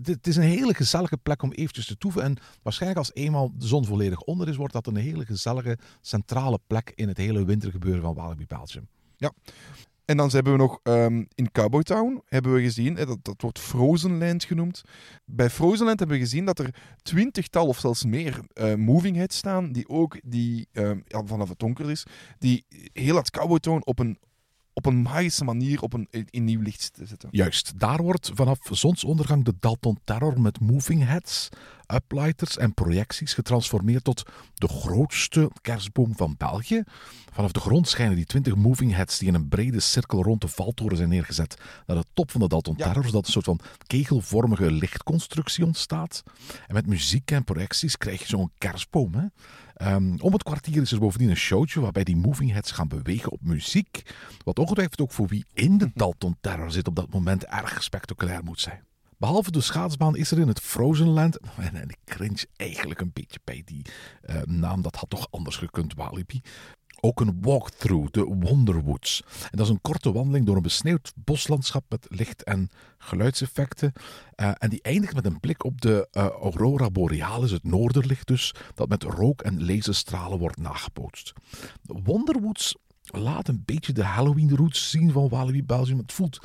Het 0.03 0.27
is 0.27 0.35
een 0.35 0.43
hele 0.43 0.73
gezellige 0.73 1.17
plek 1.17 1.41
om 1.41 1.51
eventjes 1.51 1.85
te 1.85 1.97
toeven. 1.97 2.23
En 2.23 2.37
waarschijnlijk 2.61 2.99
als 2.99 3.13
eenmaal 3.13 3.51
de 3.53 3.67
zon 3.67 3.85
volledig 3.85 4.21
onder 4.21 4.47
is, 4.47 4.55
wordt 4.55 4.73
dat 4.73 4.87
een 4.87 4.95
hele 4.95 5.25
gezellige 5.25 5.77
centrale 6.01 6.59
plek 6.67 6.91
in 6.95 7.07
het 7.07 7.17
hele 7.17 7.45
wintergebeuren 7.45 8.01
van 8.01 8.13
Walibi 8.13 8.45
Belgium. 8.45 8.87
En 10.11 10.17
dan 10.17 10.29
hebben 10.29 10.51
we 10.51 10.57
nog 10.57 10.79
ehm, 10.83 11.23
in 11.35 11.51
Cowboy 11.51 11.83
Town 11.83 12.21
hebben 12.25 12.53
we 12.53 12.61
gezien, 12.61 12.93
dat, 12.93 13.17
dat 13.21 13.41
wordt 13.41 13.59
Frozen 13.59 14.17
Land 14.17 14.43
genoemd. 14.43 14.81
Bij 15.25 15.49
Frozen 15.49 15.85
Land 15.85 15.99
hebben 15.99 16.17
we 16.17 16.23
gezien 16.23 16.45
dat 16.45 16.59
er 16.59 16.73
twintigtal 17.01 17.67
of 17.67 17.79
zelfs 17.79 18.05
meer 18.05 18.39
eh, 18.53 18.73
moving 18.75 19.15
heads 19.15 19.37
staan, 19.37 19.71
die 19.71 19.89
ook 19.89 20.19
die, 20.23 20.67
ehm, 20.71 20.99
vanaf 21.07 21.49
het 21.49 21.59
donker 21.59 21.89
is, 21.89 22.05
die 22.39 22.65
heel 22.93 23.15
het 23.15 23.29
Cowboy 23.29 23.59
Town 23.59 23.81
op 23.83 23.99
een, 23.99 24.17
op 24.73 24.85
een 24.85 25.01
magische 25.01 25.43
manier 25.43 25.81
op 25.81 25.93
een, 25.93 26.07
in 26.29 26.43
nieuw 26.43 26.61
licht 26.61 26.93
te 26.93 27.05
zetten. 27.05 27.29
Juist, 27.31 27.79
daar 27.79 28.01
wordt 28.01 28.31
vanaf 28.33 28.59
zonsondergang 28.71 29.43
de 29.43 29.53
Dalton 29.59 29.99
Terror 30.03 30.41
met 30.41 30.59
moving 30.59 31.05
heads, 31.05 31.49
uplighters 31.93 32.57
en 32.57 32.73
projecties 32.73 33.33
getransformeerd 33.33 34.03
tot 34.03 34.23
de 34.53 34.67
grootste 34.67 35.51
kerstboom 35.61 36.15
van 36.15 36.35
België. 36.37 36.83
Vanaf 37.33 37.51
de 37.51 37.59
grond 37.59 37.87
schijnen 37.87 38.15
die 38.15 38.25
20 38.25 38.55
moving 38.55 38.93
heads 38.93 39.17
die 39.17 39.27
in 39.27 39.33
een 39.33 39.47
brede 39.47 39.79
cirkel 39.79 40.23
rond 40.23 40.41
de 40.41 40.47
valtoren 40.47 40.97
zijn 40.97 41.09
neergezet 41.09 41.57
naar 41.85 41.97
de 41.97 42.05
top 42.13 42.31
van 42.31 42.41
de 42.41 42.47
Dalton 42.47 42.75
Ja. 42.77 42.85
Terror, 42.85 43.05
zodat 43.05 43.25
een 43.25 43.31
soort 43.31 43.45
van 43.45 43.59
kegelvormige 43.87 44.71
lichtconstructie 44.71 45.65
ontstaat. 45.65 46.23
En 46.67 46.73
met 46.73 46.87
muziek 46.87 47.31
en 47.31 47.43
projecties 47.43 47.97
krijg 47.97 48.19
je 48.19 48.27
zo'n 48.27 48.51
kerstboom. 48.57 49.13
Hè? 49.13 49.25
Ehm, 49.73 50.15
om 50.19 50.33
het 50.33 50.43
kwartier 50.43 50.81
is 50.81 50.91
er 50.91 50.99
bovendien 50.99 51.29
een 51.29 51.35
showtje 51.35 51.79
waarbij 51.79 52.03
die 52.03 52.15
moving 52.15 52.51
heads 52.51 52.71
gaan 52.71 52.87
bewegen 52.87 53.31
op 53.31 53.41
muziek. 53.41 54.01
Wat 54.43 54.59
ongetwijfeld 54.59 55.01
ook 55.01 55.11
voor 55.11 55.27
wie 55.27 55.45
in 55.53 55.77
de 55.77 55.91
Dalton 55.95 56.37
Terror 56.41 56.71
zit 56.71 56.87
op 56.87 56.95
dat 56.95 57.13
moment 57.13 57.45
erg 57.45 57.83
spectaculair 57.83 58.43
moet 58.43 58.59
zijn. 58.59 58.83
Behalve 59.21 59.51
de 59.51 59.61
schaatsbaan 59.61 60.15
is 60.15 60.31
er 60.31 60.39
in 60.39 60.47
het 60.47 60.59
Frozen 60.59 61.07
Land, 61.07 61.37
en, 61.73 61.89
ik 61.89 61.97
cringe 62.05 62.47
eigenlijk 62.55 63.01
een 63.01 63.11
beetje 63.13 63.39
bij 63.43 63.61
die 63.65 63.85
eh, 64.21 64.41
naam, 64.41 64.81
dat 64.81 64.95
had 64.95 65.09
toch 65.09 65.27
anders 65.31 65.55
gekund, 65.55 65.93
Walibi, 65.93 66.41
ook 66.99 67.19
een 67.19 67.37
walkthrough, 67.41 68.11
de 68.11 68.23
Wonderwoods. 68.23 69.23
En 69.41 69.57
dat 69.57 69.65
is 69.65 69.71
een 69.71 69.81
korte 69.81 70.11
wandeling 70.11 70.45
door 70.45 70.55
een 70.55 70.61
besneeuwd 70.61 71.13
boslandschap 71.15 71.83
met 71.89 72.05
licht- 72.09 72.43
en 72.43 72.69
geluidseffecten. 72.97 73.93
Uh, 74.35 74.51
en 74.57 74.69
die 74.69 74.81
eindigt 74.81 75.13
met 75.13 75.25
een 75.25 75.39
blik 75.39 75.63
op 75.63 75.81
de 75.81 76.07
uh, 76.11 76.25
Aurora 76.25 76.89
Borealis, 76.89 77.51
het 77.51 77.63
noorderlicht 77.63 78.27
dus, 78.27 78.53
dat 78.75 78.89
met 78.89 79.03
rook- 79.03 79.41
en 79.41 79.65
laserstralen 79.65 80.39
wordt 80.39 80.57
nagepootst. 80.57 81.33
De 81.81 81.99
Wonderwoods 82.03 82.75
laat 83.01 83.47
een 83.47 83.63
beetje 83.65 83.93
de 83.93 84.03
Halloween-roots 84.03 84.89
zien 84.89 85.11
van 85.11 85.29
Walibi 85.29 85.63
Belgium. 85.63 85.97
Het 85.97 86.11
voelt 86.11 86.39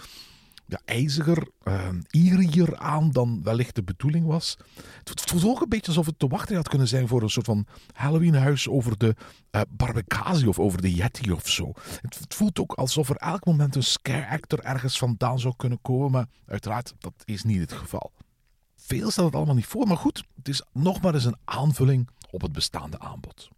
ja, 0.66 0.80
ijziger, 0.84 1.48
uh, 1.64 2.74
aan 2.74 3.10
dan 3.10 3.42
wellicht 3.42 3.74
de 3.74 3.82
bedoeling 3.82 4.26
was. 4.26 4.56
Het 5.04 5.20
voelt 5.20 5.44
ook 5.44 5.60
een 5.60 5.68
beetje 5.68 5.86
alsof 5.86 6.06
het 6.06 6.18
te 6.18 6.26
wachten 6.26 6.56
had 6.56 6.68
kunnen 6.68 6.88
zijn 6.88 7.08
voor 7.08 7.22
een 7.22 7.30
soort 7.30 7.46
van 7.46 7.66
Halloween-huis 7.92 8.68
over 8.68 8.98
de 8.98 9.14
uh, 9.50 9.60
Barbecasi 9.68 10.46
of 10.46 10.58
over 10.58 10.80
de 10.80 10.94
Yeti 10.94 11.32
of 11.32 11.48
zo. 11.48 11.72
Het, 12.00 12.34
voelt 12.34 12.60
ook 12.60 12.72
alsof 12.72 13.08
er 13.08 13.16
elk 13.16 13.44
moment 13.44 13.74
een 13.74 13.82
scare 13.82 14.28
actor 14.28 14.60
ergens 14.60 14.98
vandaan 14.98 15.38
zou 15.38 15.54
kunnen 15.56 15.80
komen, 15.82 16.10
maar 16.10 16.26
uiteraard, 16.46 16.94
dat 16.98 17.12
is 17.24 17.42
niet 17.42 17.60
het 17.60 17.72
geval. 17.72 18.12
Veel 18.76 19.10
staat 19.10 19.24
het 19.24 19.34
allemaal 19.34 19.54
niet 19.54 19.66
voor, 19.66 19.86
maar 19.86 19.96
goed, 19.96 20.24
het 20.36 20.48
is 20.48 20.62
nog 20.72 21.00
maar 21.00 21.14
eens 21.14 21.24
een 21.24 21.38
aanvulling 21.44 22.08
op 22.30 22.40
het 22.40 22.52
bestaande 22.52 22.98
aanbod 22.98 23.48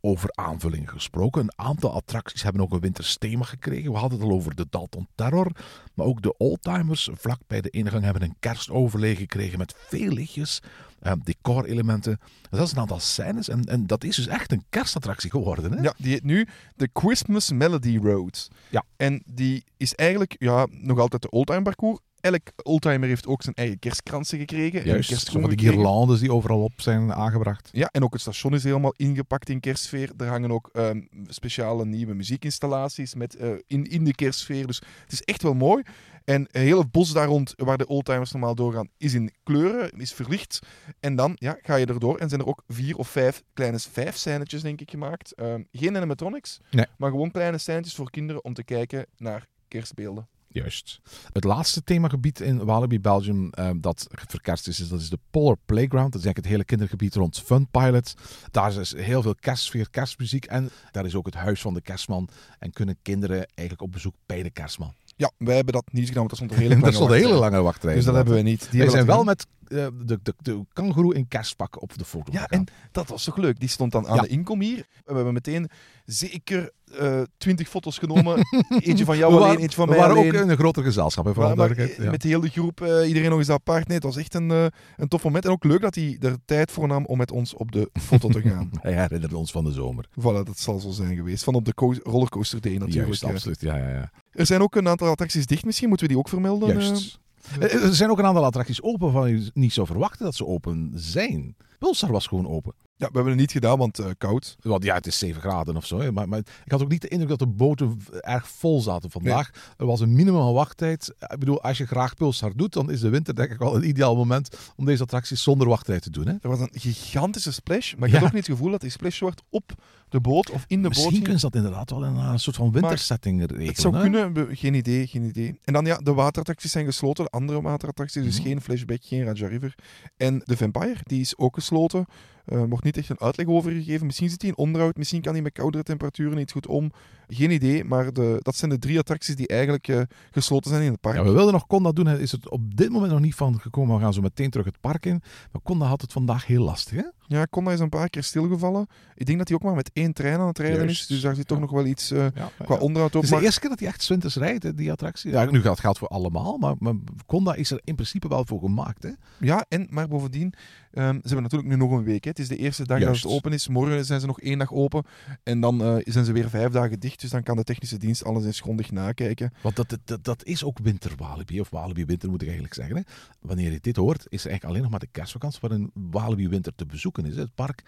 over 0.00 0.30
aanvullingen 0.34 0.88
gesproken. 0.88 1.42
Een 1.42 1.52
aantal 1.56 1.92
attracties 1.92 2.42
hebben 2.42 2.62
ook 2.62 2.72
een 2.72 2.80
wintersthema 2.80 3.44
gekregen. 3.44 3.92
We 3.92 3.98
hadden 3.98 4.18
het 4.18 4.28
al 4.28 4.34
over 4.34 4.54
de 4.54 4.66
Dalton 4.70 5.08
Terror. 5.14 5.50
Maar 5.94 6.06
ook 6.06 6.22
de 6.22 6.36
Oldtimers 6.36 7.08
vlak 7.12 7.40
bij 7.46 7.60
de 7.60 7.70
ingang 7.70 8.04
hebben 8.04 8.22
een 8.22 8.36
kerstoverleg 8.40 9.18
gekregen 9.18 9.58
met 9.58 9.74
veel 9.76 10.10
lichtjes, 10.10 10.60
eh, 11.00 11.12
decorelementen. 11.22 12.20
Dat 12.50 12.66
is 12.66 12.72
een 12.72 12.78
aantal 12.78 13.00
scènes 13.00 13.48
en, 13.48 13.64
en 13.64 13.86
dat 13.86 14.04
is 14.04 14.16
dus 14.16 14.26
echt 14.26 14.52
een 14.52 14.64
kerstattractie 14.68 15.30
geworden. 15.30 15.72
Hè? 15.72 15.82
Ja, 15.82 15.94
die 15.96 16.12
heet 16.12 16.24
nu 16.24 16.46
de 16.76 16.88
Christmas 16.92 17.52
Melody 17.52 17.98
Road. 17.98 18.48
Ja. 18.70 18.84
En 18.96 19.22
die 19.26 19.64
is 19.76 19.94
eigenlijk 19.94 20.36
ja, 20.38 20.66
nog 20.70 20.98
altijd 20.98 21.22
de 21.22 21.30
oldtimer 21.30 21.62
parcours 21.62 21.98
elk 22.20 22.42
oldtimer 22.62 23.08
heeft 23.08 23.26
ook 23.26 23.42
zijn 23.42 23.54
eigen 23.54 23.78
kerstkransen 23.78 24.38
gekregen. 24.38 24.84
Juist, 24.84 25.30
van 25.30 25.48
die 25.48 25.58
guirlandes 25.58 26.20
die 26.20 26.32
overal 26.32 26.62
op 26.62 26.72
zijn 26.76 27.12
aangebracht. 27.12 27.68
Ja, 27.72 27.88
en 27.92 28.02
ook 28.02 28.12
het 28.12 28.20
station 28.20 28.54
is 28.54 28.64
helemaal 28.64 28.94
ingepakt 28.96 29.48
in 29.48 29.60
kerstsfeer. 29.60 30.12
Er 30.16 30.26
hangen 30.26 30.50
ook 30.50 30.70
um, 30.72 31.08
speciale 31.26 31.84
nieuwe 31.84 32.14
muziekinstallaties 32.14 33.14
met, 33.14 33.36
uh, 33.40 33.50
in, 33.66 33.84
in 33.84 34.04
de 34.04 34.14
kerstsfeer. 34.14 34.66
Dus 34.66 34.82
het 35.02 35.12
is 35.12 35.22
echt 35.22 35.42
wel 35.42 35.54
mooi. 35.54 35.82
En 36.24 36.48
heel 36.50 36.78
het 36.78 36.90
bos 36.90 37.12
daar 37.12 37.26
rond, 37.26 37.54
waar 37.56 37.78
de 37.78 37.86
oldtimers 37.86 38.32
normaal 38.32 38.54
doorgaan, 38.54 38.88
is 38.96 39.14
in 39.14 39.32
kleuren, 39.42 39.90
is 39.90 40.12
verlicht. 40.12 40.58
En 41.00 41.16
dan 41.16 41.32
ja, 41.34 41.58
ga 41.62 41.76
je 41.76 41.86
erdoor 41.86 42.18
en 42.18 42.28
zijn 42.28 42.40
er 42.40 42.46
ook 42.46 42.62
vier 42.66 42.96
of 42.96 43.08
vijf 43.08 43.42
kleine 43.52 43.78
vijf 43.78 44.16
scènetjes, 44.16 44.62
denk 44.62 44.80
ik, 44.80 44.90
gemaakt. 44.90 45.40
Um, 45.40 45.68
geen 45.72 45.96
animatronics, 45.96 46.60
nee. 46.70 46.86
maar 46.96 47.10
gewoon 47.10 47.30
kleine 47.30 47.58
scènetjes 47.58 47.94
voor 47.94 48.10
kinderen 48.10 48.44
om 48.44 48.54
te 48.54 48.64
kijken 48.64 49.06
naar 49.16 49.46
kerstbeelden. 49.68 50.28
Juist. 50.50 51.00
Het 51.32 51.44
laatste 51.44 51.84
themagebied 51.84 52.40
in 52.40 52.64
Walibi 52.64 53.00
Belgium 53.00 53.50
uh, 53.58 53.70
dat 53.76 54.06
verkerst 54.10 54.68
is, 54.68 54.80
is, 54.80 54.88
dat 54.88 55.00
is 55.00 55.10
de 55.10 55.18
Polar 55.30 55.56
Playground. 55.66 56.12
Dat 56.12 56.20
is 56.20 56.26
eigenlijk 56.26 56.36
het 56.36 56.46
hele 56.46 56.64
kindergebied 56.64 57.14
rond 57.14 57.40
Fun 57.40 57.68
Pilot. 57.70 58.14
Daar 58.50 58.80
is 58.80 58.94
heel 58.96 59.22
veel 59.22 59.34
kerstsfeer, 59.34 59.90
kerstmuziek 59.90 60.44
en 60.44 60.70
daar 60.90 61.04
is 61.04 61.14
ook 61.14 61.26
het 61.26 61.34
huis 61.34 61.60
van 61.60 61.74
de 61.74 61.80
kerstman. 61.80 62.28
En 62.58 62.70
kunnen 62.70 62.98
kinderen 63.02 63.46
eigenlijk 63.54 63.82
op 63.82 63.92
bezoek 63.92 64.14
bij 64.26 64.42
de 64.42 64.50
kerstman. 64.50 64.94
Ja, 65.18 65.30
wij 65.36 65.54
hebben 65.56 65.74
dat 65.74 65.84
niet 65.92 66.08
gedaan, 66.08 66.26
want 66.26 66.28
dat 66.28 66.38
stond 66.38 66.52
een 66.52 66.58
hele 66.58 66.70
lange 66.74 66.84
dat 66.84 66.94
stond 66.94 67.10
een 67.10 67.16
hele 67.16 67.32
lange 67.32 67.60
wachtrij. 67.62 67.94
Dus 67.94 68.04
dat 68.04 68.14
hebben 68.14 68.34
we 68.34 68.40
niet. 68.40 68.68
Die 68.70 68.82
we 68.82 68.90
zijn 68.90 69.06
wel 69.06 69.24
met 69.24 69.46
uh, 69.68 69.86
de, 70.04 70.18
de, 70.22 70.34
de 70.42 70.60
kangoeroe 70.72 71.14
in 71.14 71.28
kerstpak 71.28 71.82
op 71.82 71.98
de 71.98 72.04
foto. 72.04 72.32
Ja, 72.32 72.46
en 72.46 72.64
dat 72.92 73.08
was 73.08 73.24
toch 73.24 73.36
leuk. 73.36 73.60
Die 73.60 73.68
stond 73.68 73.92
dan 73.92 74.06
aan 74.08 74.16
Ja. 74.16 74.22
de 74.22 74.28
inkom 74.28 74.60
hier. 74.60 74.86
We 75.04 75.14
hebben 75.14 75.32
meteen 75.32 75.68
zeker 76.04 76.70
eh, 76.98 77.20
twintig 77.38 77.68
foto's 77.68 77.98
genomen. 77.98 78.38
eentje 78.80 79.04
van 79.04 79.16
jou 79.16 79.30
we 79.32 79.36
alleen, 79.38 79.46
waren, 79.48 79.60
eentje 79.62 79.76
van 79.76 79.84
we 79.84 79.90
mij 79.90 80.00
waren 80.00 80.16
alleen. 80.16 80.36
ook 80.36 80.42
in 80.42 80.48
een 80.48 80.56
groter 80.56 80.82
gezelschap, 80.82 81.24
hè, 81.24 81.54
Maar-. 81.54 82.02
Ja. 82.02 82.10
Met 82.10 82.22
de 82.22 82.28
hele 82.28 82.48
groep, 82.48 82.80
eh, 82.80 83.08
iedereen 83.08 83.30
nog 83.30 83.38
eens 83.38 83.50
apart. 83.50 83.86
Nee, 83.86 83.96
het 83.96 84.06
was 84.06 84.16
echt 84.16 84.34
een, 84.34 84.50
eh, 84.50 84.66
een 84.96 85.08
tof 85.08 85.24
moment. 85.24 85.44
En 85.44 85.50
ook 85.50 85.64
leuk 85.64 85.80
dat 85.80 85.94
hij 85.94 86.16
er 86.20 86.36
tijd 86.44 86.70
voor 86.70 86.86
nam 86.88 87.04
om 87.04 87.18
met 87.18 87.30
ons 87.30 87.54
op 87.54 87.72
de 87.72 87.90
foto 88.00 88.28
te 88.28 88.40
gaan. 88.40 88.70
Hij 88.80 88.92
herinnerde 88.92 89.36
ons 89.36 89.50
van 89.50 89.64
de 89.64 89.72
zomer. 89.72 90.06
voilà, 90.20 90.22
dat 90.44 90.58
zal 90.58 90.78
zo 90.78 90.90
zijn 90.90 91.16
geweest. 91.16 91.44
Van 91.44 91.54
op 91.54 91.64
de 91.64 91.74
co- 91.74 91.94
rollercoaster 92.02 92.60
day 92.60 92.72
natuurlijk. 92.76 93.06
Juist, 93.06 93.24
absoluut. 93.24 93.60
Ja, 93.60 93.76
ja, 93.76 93.88
ja. 93.88 94.10
Er 94.38 94.46
zijn 94.46 94.60
ook 94.62 94.76
een 94.76 94.88
aantal 94.88 95.08
attracties 95.08 95.46
dicht 95.46 95.64
misschien. 95.64 95.88
Moeten 95.88 96.06
we 96.06 96.12
die 96.12 96.22
ook 96.22 96.28
vermelden? 96.28 96.68
Juist. 96.80 97.18
Eh, 97.60 97.72
Er 97.84 97.94
zijn 97.94 98.10
ook 98.10 98.18
een 98.18 98.24
aantal 98.26 98.44
attracties 98.44 98.82
open 98.82 99.12
waarvan 99.12 99.30
je 99.30 99.50
niet 99.54 99.72
zou 99.72 99.86
verwachten 99.86 100.24
dat 100.24 100.34
ze 100.34 100.46
open 100.46 100.92
zijn. 100.94 101.56
Pulsar 101.78 102.12
was 102.12 102.26
gewoon 102.26 102.48
open. 102.48 102.72
Eh, 102.72 102.84
ja, 102.96 103.06
we 103.06 103.12
hebben 103.14 103.32
het 103.32 103.40
niet 103.40 103.52
gedaan, 103.52 103.78
want 103.78 103.98
eh, 103.98 104.06
koud. 104.18 104.56
Want 104.60 104.84
ja, 104.84 104.94
het 104.94 105.06
is 105.06 105.18
7 105.18 105.40
graden 105.40 105.76
of 105.76 105.86
zo. 105.86 105.98
hè. 106.00 106.12
Maar, 106.12 106.28
maar 106.28 106.38
ik 106.38 106.70
had 106.70 106.82
ook 106.82 106.88
niet 106.88 107.00
de 107.02 107.08
indruk 107.08 107.28
dat 107.28 107.38
de 107.38 107.46
boten 107.46 107.98
erg 108.20 108.48
vol 108.48 108.80
zaten 108.80 109.10
vandaag. 109.10 109.50
Er 109.76 109.86
was 109.86 110.00
een 110.00 110.12
minimum 110.12 110.52
wachttijd. 110.52 111.14
Ik 111.18 111.38
bedoel, 111.38 111.62
als 111.62 111.78
je 111.78 111.86
graag 111.86 112.14
Pulsar 112.14 112.52
doet, 112.56 112.72
dan 112.72 112.90
is 112.90 113.00
de 113.00 113.08
winter 113.08 113.34
denk 113.34 113.50
ik 113.50 113.58
wel 113.58 113.76
een 113.76 113.88
ideaal 113.88 114.16
moment 114.16 114.56
om 114.76 114.84
deze 114.84 115.02
attracties 115.02 115.42
zonder 115.42 115.68
wachttijd 115.68 116.02
te 116.02 116.10
doen. 116.10 116.26
Hè? 116.26 116.32
Er 116.40 116.48
was 116.48 116.60
een 116.60 116.70
gigantische 116.72 117.52
splash, 117.52 117.94
maar 117.94 118.08
ik 118.08 118.14
Ja. 118.14 118.20
had 118.20 118.28
ook 118.28 118.34
niet 118.34 118.46
het 118.46 118.56
gevoel 118.56 118.70
dat 118.70 118.80
die 118.80 118.90
splash 118.90 119.20
wordt 119.20 119.42
op 119.50 119.72
de 120.08 120.20
boot 120.20 120.50
of 120.50 120.64
in 120.66 120.82
de 120.82 120.88
boot. 120.88 120.96
Misschien 120.96 121.22
kunnen 121.22 121.40
ze 121.40 121.46
dat 121.50 121.54
inderdaad 121.54 121.90
wel 121.90 122.04
in 122.04 122.14
een 122.16 122.38
soort 122.38 122.56
van 122.56 122.72
wintersetting 122.72 123.40
regelen. 123.40 123.66
Het 123.66 123.80
zou 123.80 123.94
hè? 123.96 124.00
kunnen, 124.00 124.56
geen 124.56 124.74
idee, 124.74 125.06
geen 125.06 125.24
idee. 125.24 125.58
En 125.64 125.72
dan 125.72 125.84
ja, 125.84 125.96
de 125.96 126.12
waterattracties 126.14 126.70
zijn 126.70 126.84
gesloten, 126.84 127.24
de 127.24 127.30
andere 127.30 127.60
waterattracties, 127.60 128.22
dus 128.24 128.38
Mhm. 128.38 128.48
geen 128.48 128.60
Flashback, 128.60 129.04
geen 129.04 129.24
Raja 129.24 129.46
River. 129.46 129.74
En 130.16 130.42
de 130.44 130.56
Vampire, 130.56 130.96
die 131.02 131.20
is 131.20 131.36
ook 131.38 131.54
gesloten. 131.54 132.04
Er 132.44 132.68
wordt 132.68 132.84
niet 132.84 132.96
echt 132.96 133.08
een 133.08 133.20
uitleg 133.20 133.46
over 133.46 133.72
gegeven. 133.72 134.06
Misschien 134.06 134.30
zit 134.30 134.40
hij 134.42 134.50
in 134.50 134.56
onderhoud, 134.56 134.96
misschien 134.96 135.20
kan 135.20 135.32
hij 135.32 135.42
met 135.42 135.52
koudere 135.52 135.82
temperaturen 135.84 136.36
niet 136.36 136.52
goed 136.52 136.66
om. 136.66 136.92
Geen 137.30 137.50
idee, 137.50 137.84
maar 137.84 138.12
de, 138.12 138.36
dat 138.42 138.56
zijn 138.56 138.70
de 138.70 138.78
drie 138.78 138.98
attracties 138.98 139.36
die 139.36 139.46
eigenlijk 139.48 139.88
eh, 139.88 140.00
gesloten 140.30 140.70
zijn 140.70 140.82
in 140.82 140.90
het 140.92 141.00
park. 141.00 141.16
Ja, 141.16 141.24
we 141.24 141.30
wilden 141.30 141.52
nog 141.52 141.66
Conda 141.66 141.92
doen. 141.92 142.08
Is 142.08 142.32
het 142.32 142.48
op 142.50 142.76
dit 142.76 142.90
moment 142.90 143.12
nog 143.12 143.20
niet 143.20 143.34
van 143.34 143.60
gekomen. 143.60 143.96
We 143.96 144.02
gaan 144.02 144.12
zo 144.12 144.20
meteen 144.20 144.50
terug 144.50 144.66
het 144.66 144.80
park 144.80 145.06
in. 145.06 145.22
Maar 145.52 145.62
Conda 145.62 145.86
had 145.86 146.00
het 146.00 146.12
vandaag 146.12 146.46
heel 146.46 146.64
lastig. 146.64 146.96
Hè? 146.96 147.02
Ja, 147.26 147.46
Conda 147.50 147.72
is 147.72 147.80
een 147.80 147.88
paar 147.88 148.08
keer 148.08 148.22
stilgevallen. 148.22 148.86
Ik 149.14 149.26
denk 149.26 149.38
dat 149.38 149.48
hij 149.48 149.56
ook 149.56 149.62
maar 149.62 149.74
met 149.74 149.90
één 149.92 150.12
trein 150.12 150.38
aan 150.40 150.46
het 150.46 150.58
rijden 150.58 150.78
Juist. 150.84 151.00
is, 151.00 151.06
dus 151.06 151.20
daar 151.20 151.34
zit 151.34 151.46
toch 151.46 151.56
Ja. 151.58 151.62
nog 151.64 151.72
wel 151.72 151.86
iets 151.86 152.10
eh, 152.10 152.26
Ja, 152.34 152.50
qua 152.64 152.74
onderhoud 152.76 153.14
op. 153.14 153.14
Het 153.14 153.22
is 153.22 153.28
de 153.28 153.34
Maar 153.34 153.44
eerste 153.44 153.60
keer 153.60 153.68
dat 153.70 153.78
hij 153.78 153.88
echt 153.88 154.02
zwinters 154.02 154.36
rijdt, 154.36 154.62
hè, 154.62 154.74
die 154.74 154.90
attractie. 154.92 155.30
Ja, 155.30 155.44
nu 155.50 155.60
gaat 155.60 155.80
geldt 155.80 155.98
voor 155.98 156.08
allemaal, 156.08 156.56
maar, 156.58 156.74
maar 156.78 156.94
Conda 157.26 157.54
is 157.54 157.70
er 157.70 157.80
in 157.84 157.94
principe 157.94 158.28
wel 158.28 158.44
voor 158.46 158.60
gemaakt. 158.60 159.02
Hè? 159.02 159.10
Ja, 159.40 159.64
en, 159.68 159.86
maar 159.90 160.08
bovendien, 160.08 160.54
ehm, 160.92 161.14
ze 161.14 161.20
hebben 161.26 161.42
natuurlijk 161.42 161.70
nu 161.70 161.76
nog 161.76 161.90
een 161.90 162.04
week. 162.04 162.24
Hè. 162.24 162.30
Het 162.30 162.38
is 162.38 162.48
de 162.48 162.56
eerste 162.56 162.86
dag 162.86 162.98
Juist. 162.98 163.22
dat 163.22 163.30
het 163.30 163.40
open 163.40 163.52
is. 163.52 163.68
Morgen 163.68 164.04
zijn 164.04 164.20
ze 164.20 164.26
nog 164.26 164.40
één 164.40 164.58
dag 164.58 164.72
open. 164.72 165.04
En 165.42 165.60
dan 165.60 165.82
eh, 165.82 165.96
zijn 166.04 166.24
ze 166.24 166.32
weer 166.32 166.48
vijf 166.48 166.72
dagen 166.72 167.00
dicht. 167.00 167.20
Dus 167.20 167.30
dan 167.30 167.42
kan 167.42 167.56
de 167.56 167.64
technische 167.64 167.96
dienst 167.96 168.24
alles 168.24 168.44
eens 168.44 168.60
grondig 168.60 168.90
nakijken. 168.90 169.52
Want 169.62 169.76
dat, 169.76 169.98
dat, 170.04 170.24
dat 170.24 170.44
is 170.44 170.64
ook 170.64 170.78
winter 170.78 171.12
Walibi, 171.16 171.60
of 171.60 171.70
Walibi 171.70 172.04
winter 172.04 172.28
moet 172.28 172.42
ik 172.42 172.48
eigenlijk 172.48 172.76
zeggen. 172.76 172.96
Hè? 172.96 173.02
Wanneer 173.40 173.72
je 173.72 173.80
dit 173.80 173.96
hoort, 173.96 174.26
is 174.28 174.44
er 174.44 174.50
eigenlijk 174.50 174.64
alleen 174.64 174.82
nog 174.82 174.90
maar 174.90 175.00
de 175.00 175.08
kerstvakantie 175.12 175.60
waarin 175.60 175.90
Walibi 175.94 176.48
winter 176.48 176.74
te 176.74 176.86
bezoeken 176.86 177.26
is. 177.26 177.36
Het 177.36 177.54
park 177.54 177.82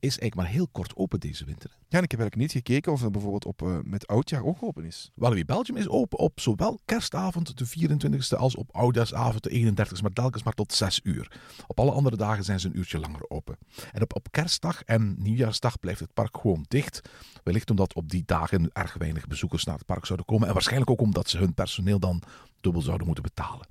is 0.00 0.18
eigenlijk 0.18 0.34
maar 0.34 0.46
heel 0.46 0.68
kort 0.72 0.96
open 0.96 1.20
deze 1.20 1.44
winter. 1.44 1.70
Ja, 1.70 1.98
en 1.98 2.04
ik 2.04 2.10
heb 2.10 2.20
eigenlijk 2.20 2.36
niet 2.36 2.64
gekeken 2.64 2.92
of 2.92 3.00
het 3.00 3.12
bijvoorbeeld 3.12 3.44
op, 3.44 3.62
eh, 3.62 3.78
met 3.82 4.06
oudjaar 4.06 4.44
ook 4.44 4.62
open 4.62 4.84
is. 4.84 5.10
Walibi 5.14 5.44
Belgium 5.44 5.76
is 5.76 5.88
open 5.88 6.18
op 6.18 6.40
zowel 6.40 6.78
kerstavond 6.84 7.58
de 7.58 7.66
24e 7.66 8.36
als 8.36 8.56
op 8.56 8.68
oudjaarsavond 8.72 9.42
de 9.42 9.50
31e, 9.50 10.02
maar 10.02 10.12
telkens 10.12 10.42
maar 10.42 10.52
tot 10.52 10.72
6 10.72 11.00
uur. 11.02 11.40
Op 11.66 11.80
alle 11.80 11.90
andere 11.90 12.16
dagen 12.16 12.44
zijn 12.44 12.60
ze 12.60 12.66
een 12.66 12.78
uurtje 12.78 12.98
langer 12.98 13.30
open. 13.30 13.58
En 13.92 14.02
op, 14.02 14.16
op 14.16 14.30
kerstdag 14.30 14.82
en 14.82 15.16
nieuwjaarsdag 15.18 15.78
blijft 15.78 16.00
het 16.00 16.14
park 16.14 16.38
gewoon 16.40 16.64
dicht. 16.68 17.00
Wellicht 17.42 17.70
omdat 17.70 17.94
op 17.94 18.10
die 18.10 18.22
dagen 18.26 18.70
erg 18.72 18.94
weinig 18.94 19.26
bezoekers 19.26 19.64
naar 19.64 19.76
het 19.76 19.86
park 19.86 20.04
zouden 20.04 20.26
komen. 20.26 20.46
En 20.46 20.52
waarschijnlijk 20.52 20.90
ook 20.90 21.00
omdat 21.00 21.28
ze 21.28 21.38
hun 21.38 21.54
personeel 21.54 21.98
dan 21.98 22.22
dubbel 22.60 22.82
zouden 22.82 23.06
moeten 23.06 23.24
betalen. 23.24 23.66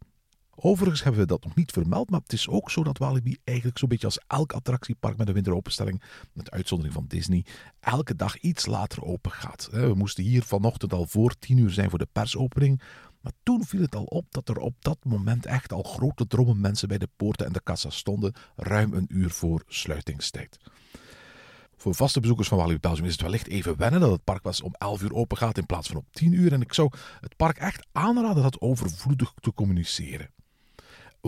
Overigens 0.60 1.04
hebben 1.04 1.22
we 1.22 1.28
dat 1.28 1.44
nog 1.44 1.56
niet 1.56 1.72
vermeld, 1.72 2.10
maar 2.10 2.20
het 2.20 2.34
is 2.34 2.48
ook 2.48 2.72
zo 2.72 2.84
dat 2.84 2.98
Walibi 2.98 3.38
eigenlijk 3.44 3.78
zo'n 3.78 3.90
beetje 3.90 4.06
als 4.06 4.20
elk 4.28 4.54
attractiepark 4.54 5.18
met 5.18 5.28
een 5.28 5.34
winteropenstelling, 5.34 6.02
met 6.34 6.52
uitzondering 6.52 6.96
van 6.96 7.06
Disney, 7.08 7.46
elke 7.80 8.16
dag 8.16 8.40
iets 8.40 8.66
later 8.66 9.04
open 9.04 9.32
gaat. 9.32 9.70
We 9.72 9.94
moesten 9.96 10.24
hier 10.24 10.44
vanochtend 10.44 10.94
al 10.94 11.06
voor 11.06 11.36
tien 11.40 11.58
uur 11.58 11.70
zijn 11.70 11.90
voor 11.90 12.00
de 12.00 12.08
persopening, 12.12 12.82
maar 13.22 13.32
toen 13.44 13.66
viel 13.66 13.82
het 13.82 13.96
al 13.96 14.04
op 14.04 14.26
dat 14.30 14.50
er 14.50 14.58
op 14.58 14.74
dat 14.80 14.98
moment 15.04 15.46
echt 15.46 15.74
al 15.74 15.84
grote 15.84 16.28
drommen 16.28 16.62
mensen 16.62 16.88
bij 16.88 16.98
de 16.98 17.10
poorten 17.16 17.46
en 17.46 17.54
de 17.54 17.62
kassa 17.64 17.90
stonden, 17.90 18.34
ruim 18.56 18.94
een 18.94 19.08
uur 19.10 19.30
voor 19.30 19.64
sluitingstijd. 19.68 20.58
Voor 21.76 21.96
vaste 21.96 22.20
bezoekers 22.20 22.48
van 22.48 22.58
Walibi 22.58 22.80
Belgium 22.80 23.06
is 23.06 23.12
het 23.12 23.22
wellicht 23.22 23.48
even 23.48 23.78
wennen 23.78 24.00
dat 24.00 24.12
het 24.12 24.24
park 24.24 24.42
pas 24.42 24.62
om 24.62 24.74
11 24.78 25.02
uur 25.02 25.14
open 25.14 25.38
gaat 25.38 25.58
in 25.58 25.66
plaats 25.66 25.88
van 25.88 25.98
op 25.98 26.06
10 26.12 26.32
uur. 26.32 26.54
En 26.54 26.62
ik 26.62 26.74
zou 26.74 26.90
het 27.22 27.36
park 27.36 27.58
echt 27.58 27.88
aanraden 27.92 28.44
dat 28.44 28.62
overvloedig 28.62 29.34
te 29.40 29.54
communiceren. 29.54 30.30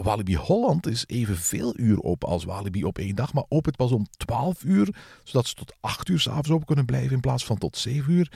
Walibi 0.04 0.36
Holland 0.36 0.88
is 0.88 1.04
evenveel 1.08 1.74
uur 1.80 2.04
open 2.04 2.28
als 2.28 2.44
Walibi 2.44 2.84
op 2.84 2.98
één 2.98 3.16
dag, 3.16 3.34
maar 3.34 3.46
opent 3.48 3.76
pas 3.76 3.92
om 3.92 4.08
12 4.18 4.64
uur, 4.64 4.96
zodat 5.24 5.48
ze 5.48 5.54
tot 5.54 5.76
8 5.80 6.10
uur 6.10 6.20
s'avonds 6.20 6.50
open 6.50 6.66
kunnen 6.66 6.86
blijven 6.86 7.12
in 7.12 7.20
plaats 7.20 7.46
van 7.46 7.58
tot 7.58 7.78
7 7.78 8.14
uur. 8.14 8.32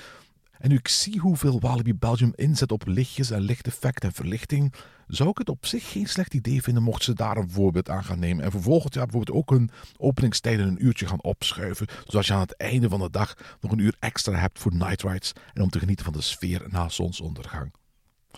En 0.60 0.70
nu 0.70 0.76
ik 0.76 0.88
zie 0.88 1.20
hoeveel 1.20 1.60
Walibi 1.60 1.94
Belgium 1.94 2.32
inzet 2.36 2.72
op 2.72 2.88
lichtjes 2.88 3.32
en 3.32 3.42
lichteffect 3.42 4.04
en 4.04 4.14
verlichting, 4.14 4.74
zou 5.08 5.30
ik 5.30 5.38
het 5.38 5.50
op 5.50 5.66
zich 5.66 5.92
geen 5.92 6.08
slecht 6.08 6.34
idee 6.34 6.62
vinden 6.62 6.84
mocht 6.84 7.04
ze 7.04 7.14
daar 7.14 7.38
een 7.38 7.50
voorbeeld 7.50 7.90
aan 7.90 8.04
gaan 8.04 8.20
nemen. 8.20 8.44
En 8.44 8.52
voor 8.52 8.62
volgend 8.62 8.94
jaar 8.94 9.06
bijvoorbeeld 9.06 9.38
ook 9.38 9.50
hun 9.50 9.70
openingstijden 9.98 10.68
een 10.68 10.86
uurtje 10.86 11.08
gaan 11.08 11.24
opschuiven, 11.24 11.88
zodat 12.06 12.26
je 12.26 12.34
aan 12.34 12.40
het 12.40 12.58
einde 12.58 12.90
van 12.90 13.00
de 13.00 13.10
dag 13.10 13.58
nog 13.62 13.72
een 13.72 13.80
uur 13.80 13.96
extra 14.00 14.38
hebt 14.38 14.60
voor 14.60 14.74
night 14.74 15.02
rides 15.02 15.34
en 15.54 15.62
om 15.62 15.70
te 15.70 15.80
genieten 15.80 16.06
van 16.06 16.14
de 16.14 16.22
sfeer 16.22 16.66
na 16.70 16.90
zonsondergang. 16.90 17.72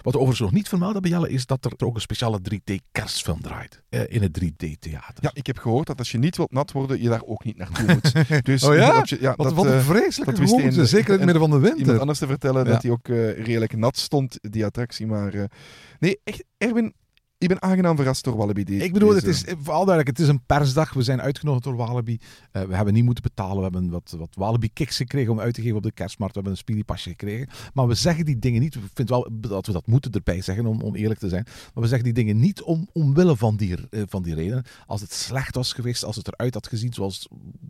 Wat 0.02 0.14
overigens 0.14 0.40
nog 0.40 0.52
niet 0.52 0.68
vermeld 0.70 0.94
hebben, 0.94 1.12
Jelle, 1.12 1.30
is 1.30 1.46
dat 1.46 1.66
er 1.66 1.72
ook 1.86 1.96
een 1.96 2.02
speciale 2.02 2.40
3D-kerstfilm 2.42 3.42
draait. 3.42 3.82
eh, 3.90 4.02
in 4.08 4.22
het 4.22 4.34
3D-theater. 4.44 5.16
Ja, 5.24 5.30
ik 5.34 5.48
heb 5.48 5.58
gehoord 5.58 5.88
dat 5.88 5.98
als 6.00 6.12
je 6.12 6.18
niet 6.18 6.38
wilt 6.38 6.52
nat 6.52 6.72
worden, 6.72 7.02
je 7.02 7.10
daar 7.10 7.24
ook 7.26 7.44
niet 7.44 7.58
naartoe 7.58 7.86
moet. 7.88 8.14
Dus 8.46 8.64
Oh 8.64 8.76
ja? 8.76 8.94
dat 8.94 9.10
je- 9.10 9.18
ja 9.22 9.34
Wat, 9.36 9.46
dat, 9.48 9.56
wat 9.56 9.66
een 9.66 9.72
eh, 9.74 9.86
vreselijke 9.86 10.34
dat 10.76 10.88
zeker 10.90 11.06
in 11.08 11.12
het 11.12 11.20
en- 11.20 11.26
midden 11.26 11.40
van 11.42 11.52
de 11.52 11.60
winter. 11.60 11.80
iemand 11.80 12.00
anders 12.00 12.20
te 12.20 12.28
vertellen 12.28 12.66
Ja. 12.66 12.72
dat 12.72 12.82
hij 12.82 12.92
ook 12.92 13.08
eh, 13.08 13.44
redelijk 13.46 13.78
nat 13.78 13.98
stond, 13.98 14.38
die 14.42 14.66
attractie. 14.66 15.08
Maar 15.08 15.34
eh, 15.34 15.44
nee, 16.00 16.20
echt, 16.24 16.44
Erwin, 16.58 16.94
ik 17.46 17.60
ben 17.60 17.70
aangenaam 17.70 17.96
verrast 17.96 18.24
door 18.24 18.36
Wallaby. 18.36 18.64
Die, 18.64 18.84
Ik 18.84 18.94
bedoel, 18.94 19.16
het 19.16 19.24
is 19.24 19.44
vooral 19.44 19.86
duidelijk, 19.86 20.18
het 20.18 20.20
is 20.20 20.28
een 20.28 20.46
persdag. 20.46 20.94
We 20.94 21.04
zijn 21.04 21.22
uitgenodigd 21.22 21.64
door 21.64 21.76
Walibi. 21.76 22.20
Eh, 22.52 22.64
we 22.64 22.76
hebben 22.76 22.94
niet 22.94 23.04
moeten 23.04 23.24
betalen. 23.24 23.58
We 23.58 23.64
hebben 23.64 23.90
wat, 23.90 24.16
wat 24.18 24.36
Walibi 24.36 24.70
kicks 24.74 24.98
gekregen 24.98 25.32
om 25.32 25.40
uit 25.40 25.54
te 25.54 25.62
geven 25.62 25.78
op 25.78 25.84
de 25.84 25.92
kerstmarkt. 25.92 26.36
We 26.36 26.40
hebben 26.42 26.58
een 26.58 26.66
speedypasje 26.66 27.10
gekregen. 27.10 27.48
Maar 27.74 27.88
we 27.88 27.94
zeggen 27.94 28.26
die 28.26 28.40
dingen 28.40 28.62
niet. 28.62 28.76
Ik 28.76 28.82
vind 28.94 29.10
wel 29.10 29.30
dat 29.32 29.66
we 29.66 29.72
dat 29.72 29.88
moeten 29.88 30.12
erbij 30.12 30.42
zeggen, 30.42 30.66
om, 30.66 30.82
om 30.82 30.96
eerlijk 30.96 31.20
te 31.20 31.30
zijn. 31.30 31.44
Maar 31.74 31.84
we 31.84 31.90
zeggen 31.90 32.04
die 32.04 32.24
dingen 32.24 32.40
niet 32.40 32.62
om, 32.62 32.90
omwille 32.94 33.38
van 33.38 33.56
die, 33.56 33.76
eh, 33.90 34.02
van 34.08 34.24
die 34.24 34.36
reden. 34.36 34.64
Als 34.86 35.02
het 35.02 35.14
slecht 35.14 35.56
was 35.56 35.74
geweest, 35.74 36.04
als 36.04 36.16
het 36.16 36.28
eruit 36.28 36.54
had 36.54 36.68
gezien 36.68 36.94
zoals 36.94 37.28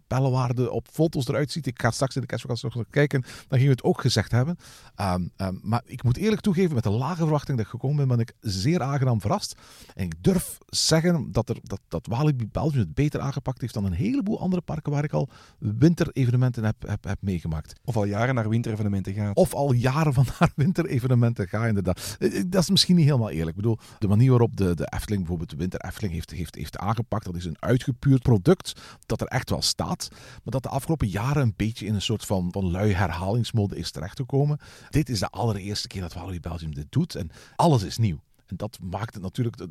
Bellewaarde 0.08 0.72
op 0.72 0.88
foto's 0.92 1.28
eruit 1.28 1.52
ziet. 1.52 1.68
Ik 1.68 1.82
ga 1.82 1.92
straks 1.92 2.16
in 2.16 2.22
de 2.22 2.28
kerstvakantie 2.28 2.68
nog 2.68 2.78
eens 2.78 2.88
kijken. 2.90 3.22
Dan 3.22 3.60
gingen 3.60 3.66
we 3.66 3.72
het 3.72 3.84
ook 3.84 4.02
gezegd 4.02 4.32
hebben. 4.32 4.58
Ehm, 4.96 5.28
ehm, 5.36 5.56
maar 5.62 5.82
ik 5.86 6.04
moet 6.04 6.18
eerlijk 6.18 6.42
toegeven, 6.42 6.76
met 6.76 6.84
de 6.84 6.90
lage 6.90 7.16
verwachting 7.16 7.58
dat 7.58 7.66
ik 7.66 7.72
gekomen 7.72 7.98
ben, 7.98 8.08
ben 8.08 8.20
ik 8.20 8.34
zeer 8.40 8.82
aangenaam 8.82 9.22
verrast. 9.22 9.56
En 9.94 10.06
ik 10.06 10.24
durf 10.24 10.58
zeggen 10.68 11.32
dat, 11.32 11.50
er, 11.50 11.58
dat, 11.62 11.80
dat 11.88 12.08
Walibi 12.08 12.48
Belgium 12.48 12.80
het 12.80 12.94
beter 12.94 13.20
aangepakt 13.20 13.62
heeft 13.62 13.74
dan 13.74 13.86
een 13.86 13.94
heleboel 13.94 14.40
andere 14.40 14.62
parken 14.62 14.92
waar 14.92 15.04
ik 15.04 15.14
al 15.14 15.30
winterevenementen 15.60 16.64
heb, 16.64 16.76
heb, 16.88 17.04
heb 17.04 17.18
meegemaakt. 17.22 17.80
Of 17.84 17.96
al 17.98 18.06
jaren 18.06 18.36
naar 18.36 18.50
winterevenementen 18.50 19.14
gaat. 19.14 19.36
Of 19.36 19.54
al 19.54 19.72
jaren 19.72 20.14
van 20.14 20.26
naar 20.40 20.52
winterevenementen 20.66 21.48
ga, 21.48 21.68
inderdaad. 21.68 22.16
Eh, 22.20 22.40
eh, 22.40 22.44
Dat 22.48 22.62
is 22.62 22.70
misschien 22.70 22.96
niet 22.96 23.06
helemaal 23.06 23.30
eerlijk. 23.30 23.50
Ik 23.50 23.56
bedoel, 23.56 23.78
de 24.00 24.08
manier 24.08 24.30
waarop 24.30 24.56
de, 24.56 24.76
de 24.76 24.88
Efteling, 24.94 25.22
bijvoorbeeld 25.22 25.50
de 25.50 25.58
Winter 25.58 25.80
Efteling, 25.80 26.14
heeft, 26.14 26.32
heeft, 26.32 26.56
heeft 26.56 26.78
aangepakt, 26.78 27.26
dat 27.26 27.36
is 27.36 27.46
een 27.46 27.58
uitgepuurd 27.60 28.22
product 28.22 28.82
dat 29.06 29.22
er 29.22 29.28
echt 29.28 29.50
wel 29.50 29.62
staat. 29.62 30.08
Maar 30.12 30.54
dat 30.54 30.64
de 30.64 30.70
afgelopen 30.70 31.08
jaren 31.08 31.42
een 31.42 31.54
beetje 31.56 31.86
in 31.86 31.94
een 31.94 32.02
soort 32.02 32.26
van, 32.26 32.52
van 32.52 32.72
lui 32.72 32.94
herhalingsmode 32.94 33.78
is 33.78 33.92
terechtgekomen. 33.92 34.60
Dit 34.90 35.10
is 35.10 35.20
de 35.20 35.30
allereerste 35.30 35.88
keer 35.88 36.02
dat 36.02 36.14
Walibi 36.14 36.40
Belgium 36.40 36.74
dit 36.74 36.88
doet. 36.90 37.16
En 37.16 37.30
alles 37.56 37.84
is 37.84 37.98
nieuw. 37.98 38.20
En 38.46 38.56
dat 38.58 38.80
maakt 38.82 39.14
het 39.14 39.24
natuurlijk 39.24 39.68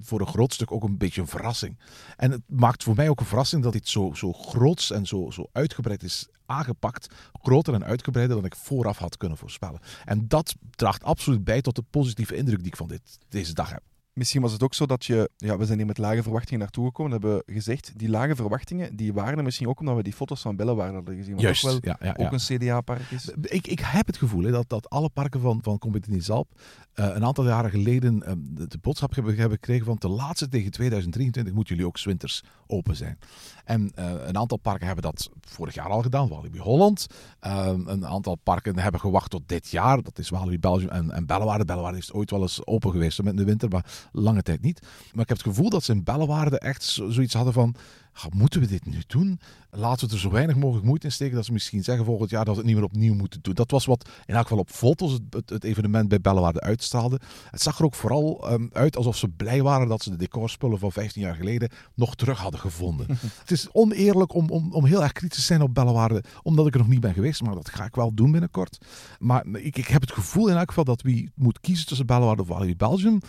voor 0.00 0.20
een 0.20 0.26
groot 0.26 0.52
stuk 0.52 0.72
ook 0.72 0.82
een 0.82 0.98
beetje 0.98 1.20
een 1.20 1.26
verrassing. 1.26 1.78
En 2.16 2.30
het 2.30 2.42
maakt 2.46 2.82
voor 2.82 2.94
mij 2.94 3.08
ook 3.08 3.20
een 3.20 3.26
verrassing 3.26 3.62
dat 3.62 3.72
dit 3.72 3.88
zo, 3.88 4.12
zo 4.14 4.32
groots 4.32 4.90
en 4.90 5.06
zo, 5.06 5.30
zo 5.30 5.48
uitgebreid 5.52 6.02
is 6.02 6.28
aangepakt. 6.46 7.14
Groter 7.32 7.74
en 7.74 7.84
uitgebreider 7.84 8.36
dan 8.36 8.44
ik 8.44 8.56
vooraf 8.56 8.98
had 8.98 9.16
kunnen 9.16 9.38
voorspellen. 9.38 9.80
En 10.04 10.28
dat 10.28 10.54
draagt 10.70 11.04
absoluut 11.04 11.44
bij 11.44 11.60
tot 11.60 11.76
de 11.76 11.84
positieve 11.90 12.36
indruk 12.36 12.58
die 12.58 12.66
ik 12.66 12.76
van 12.76 12.88
dit, 12.88 13.18
deze 13.28 13.54
dag 13.54 13.70
heb. 13.70 13.82
Misschien 14.12 14.42
was 14.42 14.52
het 14.52 14.62
ook 14.62 14.74
zo 14.74 14.86
dat 14.86 15.04
je... 15.04 15.30
Ja, 15.36 15.58
we 15.58 15.64
zijn 15.64 15.78
hier 15.78 15.86
met 15.86 15.98
lage 15.98 16.22
verwachtingen 16.22 16.60
naartoe 16.60 16.86
gekomen. 16.86 17.20
We 17.20 17.26
hebben 17.26 17.54
gezegd, 17.54 17.92
die 17.96 18.08
lage 18.08 18.36
verwachtingen, 18.36 18.96
die 18.96 19.12
waren 19.12 19.38
er 19.38 19.44
misschien 19.44 19.68
ook 19.68 19.80
omdat 19.80 19.96
we 19.96 20.02
die 20.02 20.12
foto's 20.12 20.40
van 20.40 20.56
Bellewaarde 20.56 20.94
hadden 20.94 21.16
gezien. 21.16 21.32
Wat 21.32 21.42
Juist, 21.42 21.62
toch 21.62 21.70
wel 21.70 21.80
ja, 21.82 21.96
ja, 22.00 22.14
ja. 22.16 22.24
ook 22.24 22.32
een 22.32 22.38
CDA-park 22.38 23.10
is. 23.10 23.28
Ik, 23.42 23.66
ik 23.66 23.80
heb 23.80 24.06
het 24.06 24.16
gevoel 24.16 24.42
hè, 24.42 24.50
dat, 24.50 24.68
dat 24.68 24.90
alle 24.90 25.08
parken 25.08 25.40
van, 25.40 25.58
van 25.62 25.78
Compagnie 25.78 26.22
Zalp 26.22 26.60
eh, 26.92 27.14
een 27.14 27.24
aantal 27.24 27.46
jaren 27.46 27.70
geleden 27.70 28.22
eh, 28.22 28.32
de, 28.38 28.66
de 28.66 28.78
boodschap 28.78 29.14
hebben, 29.14 29.36
hebben 29.36 29.58
gekregen 29.58 29.84
van 29.84 29.96
de 29.98 30.08
laatste 30.08 30.48
tegen 30.48 30.70
2023 30.70 31.54
moeten 31.54 31.74
jullie 31.74 31.88
ook 31.88 31.98
's 31.98 32.04
winters 32.04 32.42
open 32.66 32.96
zijn. 32.96 33.18
En 33.64 33.92
eh, 33.94 34.12
een 34.26 34.38
aantal 34.38 34.58
parken 34.58 34.86
hebben 34.86 35.04
dat 35.04 35.30
vorig 35.40 35.74
jaar 35.74 35.88
al 35.88 36.02
gedaan, 36.02 36.28
Walibi 36.28 36.58
Holland. 36.58 37.06
Eh, 37.38 37.72
een 37.86 38.06
aantal 38.06 38.34
parken 38.34 38.78
hebben 38.78 39.00
gewacht 39.00 39.30
tot 39.30 39.42
dit 39.46 39.68
jaar, 39.68 40.02
dat 40.02 40.18
is 40.18 40.28
Walibi 40.28 40.58
Belgium 40.58 40.88
en, 40.88 41.10
en 41.10 41.26
Bellewaarde. 41.26 41.64
Bellewaarde 41.64 41.98
is 41.98 42.12
ooit 42.12 42.30
wel 42.30 42.42
eens 42.42 42.66
open 42.66 42.90
geweest 42.90 43.22
met 43.22 43.36
de 43.36 43.44
winter, 43.44 43.68
maar 43.68 43.84
lange 44.12 44.42
tijd 44.42 44.62
niet. 44.62 44.80
Maar 45.12 45.22
ik 45.22 45.28
heb 45.28 45.38
het 45.38 45.46
gevoel 45.46 45.70
dat 45.70 45.84
ze 45.84 45.92
in 45.92 46.04
Bellewaarde 46.04 46.58
echt 46.58 46.82
zo- 46.82 47.10
zoiets 47.10 47.34
hadden 47.34 47.52
van, 47.52 47.74
"Ga, 48.12 48.28
moeten 48.34 48.60
we 48.60 48.66
dit 48.66 48.86
nu 48.86 49.02
doen? 49.06 49.40
Laten 49.70 50.08
we 50.08 50.14
er 50.14 50.20
zo 50.20 50.30
weinig 50.30 50.56
mogelijk 50.56 50.86
moeite 50.86 51.06
in 51.06 51.12
steken 51.12 51.34
dat 51.36 51.44
ze 51.44 51.52
misschien 51.52 51.82
zeggen 51.82 52.04
volgend 52.04 52.30
jaar 52.30 52.44
dat 52.44 52.54
we 52.54 52.60
het 52.60 52.68
niet 52.68 52.76
meer 52.78 52.84
opnieuw 52.88 53.14
moeten 53.14 53.42
doen. 53.42 53.54
Dat 53.54 53.70
was 53.70 53.84
wat 53.84 54.08
in 54.26 54.34
elk 54.34 54.42
geval 54.42 54.58
op 54.58 54.70
foto's 54.70 55.12
het, 55.12 55.22
het, 55.30 55.50
het 55.50 55.64
evenement 55.64 56.08
bij 56.08 56.20
Bellewaarde 56.20 56.60
uitstraalde. 56.60 57.20
Het 57.50 57.62
zag 57.62 57.78
er 57.78 57.84
ook 57.84 57.94
vooral 57.94 58.48
ehm, 58.48 58.66
uit 58.72 58.96
alsof 58.96 59.16
ze 59.16 59.28
blij 59.28 59.62
waren 59.62 59.88
dat 59.88 60.02
ze 60.02 60.10
de 60.10 60.16
decorspullen 60.16 60.78
van 60.78 60.92
15 60.92 61.22
jaar 61.22 61.34
geleden 61.34 61.70
nog 61.94 62.14
terug 62.16 62.38
hadden 62.38 62.60
gevonden. 62.60 63.06
het 63.40 63.50
is 63.50 63.68
oneerlijk 63.72 64.34
om, 64.34 64.48
om, 64.50 64.72
om 64.72 64.84
heel 64.84 65.02
erg 65.02 65.12
kritisch 65.12 65.38
te 65.38 65.44
zijn 65.44 65.62
op 65.62 65.74
Bellewaarde, 65.74 66.22
omdat 66.42 66.66
ik 66.66 66.72
er 66.72 66.80
nog 66.80 66.88
niet 66.88 67.00
ben 67.00 67.14
geweest, 67.14 67.42
maar 67.42 67.54
dat 67.54 67.68
ga 67.68 67.84
ik 67.84 67.94
wel 67.94 68.14
doen 68.14 68.30
binnenkort. 68.30 68.78
Maar 69.18 69.46
ik, 69.46 69.76
ik 69.78 69.86
heb 69.86 70.00
het 70.00 70.12
gevoel 70.12 70.48
in 70.48 70.56
elk 70.56 70.68
geval 70.68 70.84
dat 70.84 71.02
wie 71.02 71.30
moet 71.34 71.60
kiezen 71.60 71.86
tussen 71.86 72.06
Bellewaarde 72.06 72.42
of 72.42 72.48
Walibi 72.48 72.76
Belgium, 72.76 73.20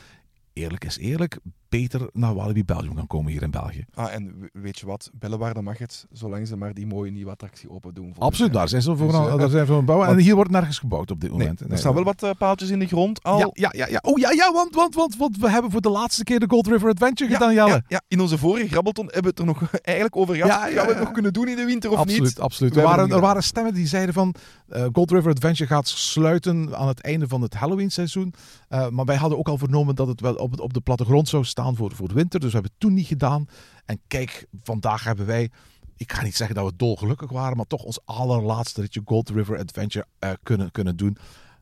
eerlijk 0.53 0.85
is 0.85 0.97
eerlijk, 0.97 1.39
beter 1.71 2.09
naar 2.13 2.33
Walibi 2.35 2.65
Belgium 2.65 2.95
kan 2.95 3.07
komen 3.07 3.31
hier 3.31 3.41
in 3.41 3.51
België. 3.51 3.85
Ah, 3.93 4.13
en 4.13 4.35
we- 4.39 4.49
weet 4.61 4.79
je 4.79 4.85
wat? 4.85 5.09
Bellewaarde 5.13 5.61
mag 5.61 5.77
het, 5.77 6.05
zolang 6.11 6.47
ze 6.47 6.55
maar 6.57 6.73
die 6.73 6.85
mooie 6.87 7.11
nieuwe 7.11 7.31
attractie 7.31 7.69
open 7.71 7.93
doen. 7.93 8.13
Absoluut, 8.17 8.51
jaar. 8.51 8.59
daar 8.59 8.69
zijn 8.69 8.81
ze 8.81 8.95
voor, 8.95 9.07
Dus, 9.07 9.15
aan- 9.15 9.29
eh, 9.29 9.37
daar 9.37 9.49
zijn 9.49 9.51
ze 9.51 9.57
voor 9.65 9.69
aan 9.71 9.75
het 9.77 9.85
bouwen. 9.85 10.07
En 10.07 10.17
hier 10.17 10.35
wordt 10.35 10.51
nergens 10.51 10.79
gebouwd 10.79 11.11
op 11.11 11.21
dit 11.21 11.29
Nee, 11.29 11.39
moment. 11.39 11.71
er 11.71 11.77
staan 11.77 11.93
wel 11.93 12.03
wat 12.03 12.23
eh, 12.23 12.29
paaltjes 12.37 12.69
in 12.69 12.79
de 12.79 12.85
grond 12.87 13.23
al. 13.23 13.37
Ja, 13.39 13.49
ja, 13.53 13.69
ja, 13.75 13.87
ja. 13.87 13.99
Oh 14.01 14.19
ja, 14.19 14.31
ja 14.31 14.53
want, 14.53 14.75
want, 14.75 14.95
want, 14.95 15.17
want 15.17 15.37
we 15.37 15.49
hebben 15.49 15.71
voor 15.71 15.81
de 15.81 15.89
laatste 15.89 16.23
keer 16.23 16.39
de 16.39 16.45
Gold 16.49 16.67
River 16.67 16.89
Adventure 16.89 17.31
gedaan, 17.33 17.53
Jelle. 17.53 17.69
ja, 17.69 17.81
ja, 17.87 18.01
in 18.07 18.19
onze 18.19 18.37
vorige 18.37 18.67
grabbelton 18.67 19.05
hebben 19.05 19.21
we 19.23 19.29
het 19.29 19.39
er 19.39 19.45
nog 19.45 19.71
eigenlijk 19.81 20.15
over 20.15 20.35
gehad. 20.35 20.49
Ja, 20.51 20.67
ja, 20.67 20.75
Gaan 20.75 20.85
we 20.85 20.91
het 20.93 21.03
nog 21.03 21.11
kunnen 21.11 21.33
doen 21.33 21.47
in 21.47 21.55
de 21.55 21.65
winter 21.65 21.91
of 21.91 21.97
absoluut, 21.97 22.21
niet? 22.23 22.39
absoluut. 22.39 22.73
We 22.75 22.81
Er 22.81 23.11
er 23.11 23.19
waren 23.21 23.43
stemmen 23.43 23.73
die 23.73 23.87
zeiden 23.87 24.13
van 24.13 24.35
eh, 24.67 24.85
Gold 24.93 25.11
River 25.11 25.31
Adventure 25.31 25.69
gaat 25.69 25.87
sluiten 25.87 26.75
aan 26.77 26.87
het 26.87 26.99
einde 27.01 27.27
van 27.27 27.41
het 27.41 27.53
Halloween 27.53 27.91
seizoen. 27.91 28.33
Maar 28.89 29.05
wij 29.05 29.15
hadden 29.15 29.37
ook 29.37 29.47
al 29.47 29.57
vernomen 29.57 29.95
dat 29.95 30.07
het 30.07 30.21
wel 30.21 30.35
op, 30.35 30.59
op 30.59 30.73
de 30.73 30.81
plattegrond 30.81 31.27
zou 31.29 31.43
staan 31.43 31.59
voor, 31.69 31.95
voor 31.95 32.07
de 32.07 32.13
winter. 32.13 32.39
Dus 32.39 32.49
we 32.49 32.53
hebben 32.53 32.71
het 32.71 32.79
toen 32.79 32.93
niet 32.93 33.07
gedaan. 33.07 33.47
En 33.85 34.01
kijk, 34.07 34.45
vandaag 34.63 35.03
hebben 35.03 35.25
wij, 35.25 35.51
ik 35.97 36.13
ga 36.13 36.23
niet 36.23 36.35
zeggen 36.35 36.55
dat 36.55 36.65
we 36.65 36.75
dolgelukkig 36.75 37.31
waren, 37.31 37.57
maar 37.57 37.67
toch 37.67 37.83
ons 37.83 38.05
allerlaatste 38.05 38.81
ritje 38.81 39.01
Gold 39.05 39.29
River 39.29 39.57
Adventure 39.59 40.05
eh, 40.19 40.31
kunnen, 40.43 40.71
kunnen 40.71 40.95
doen. 40.95 41.17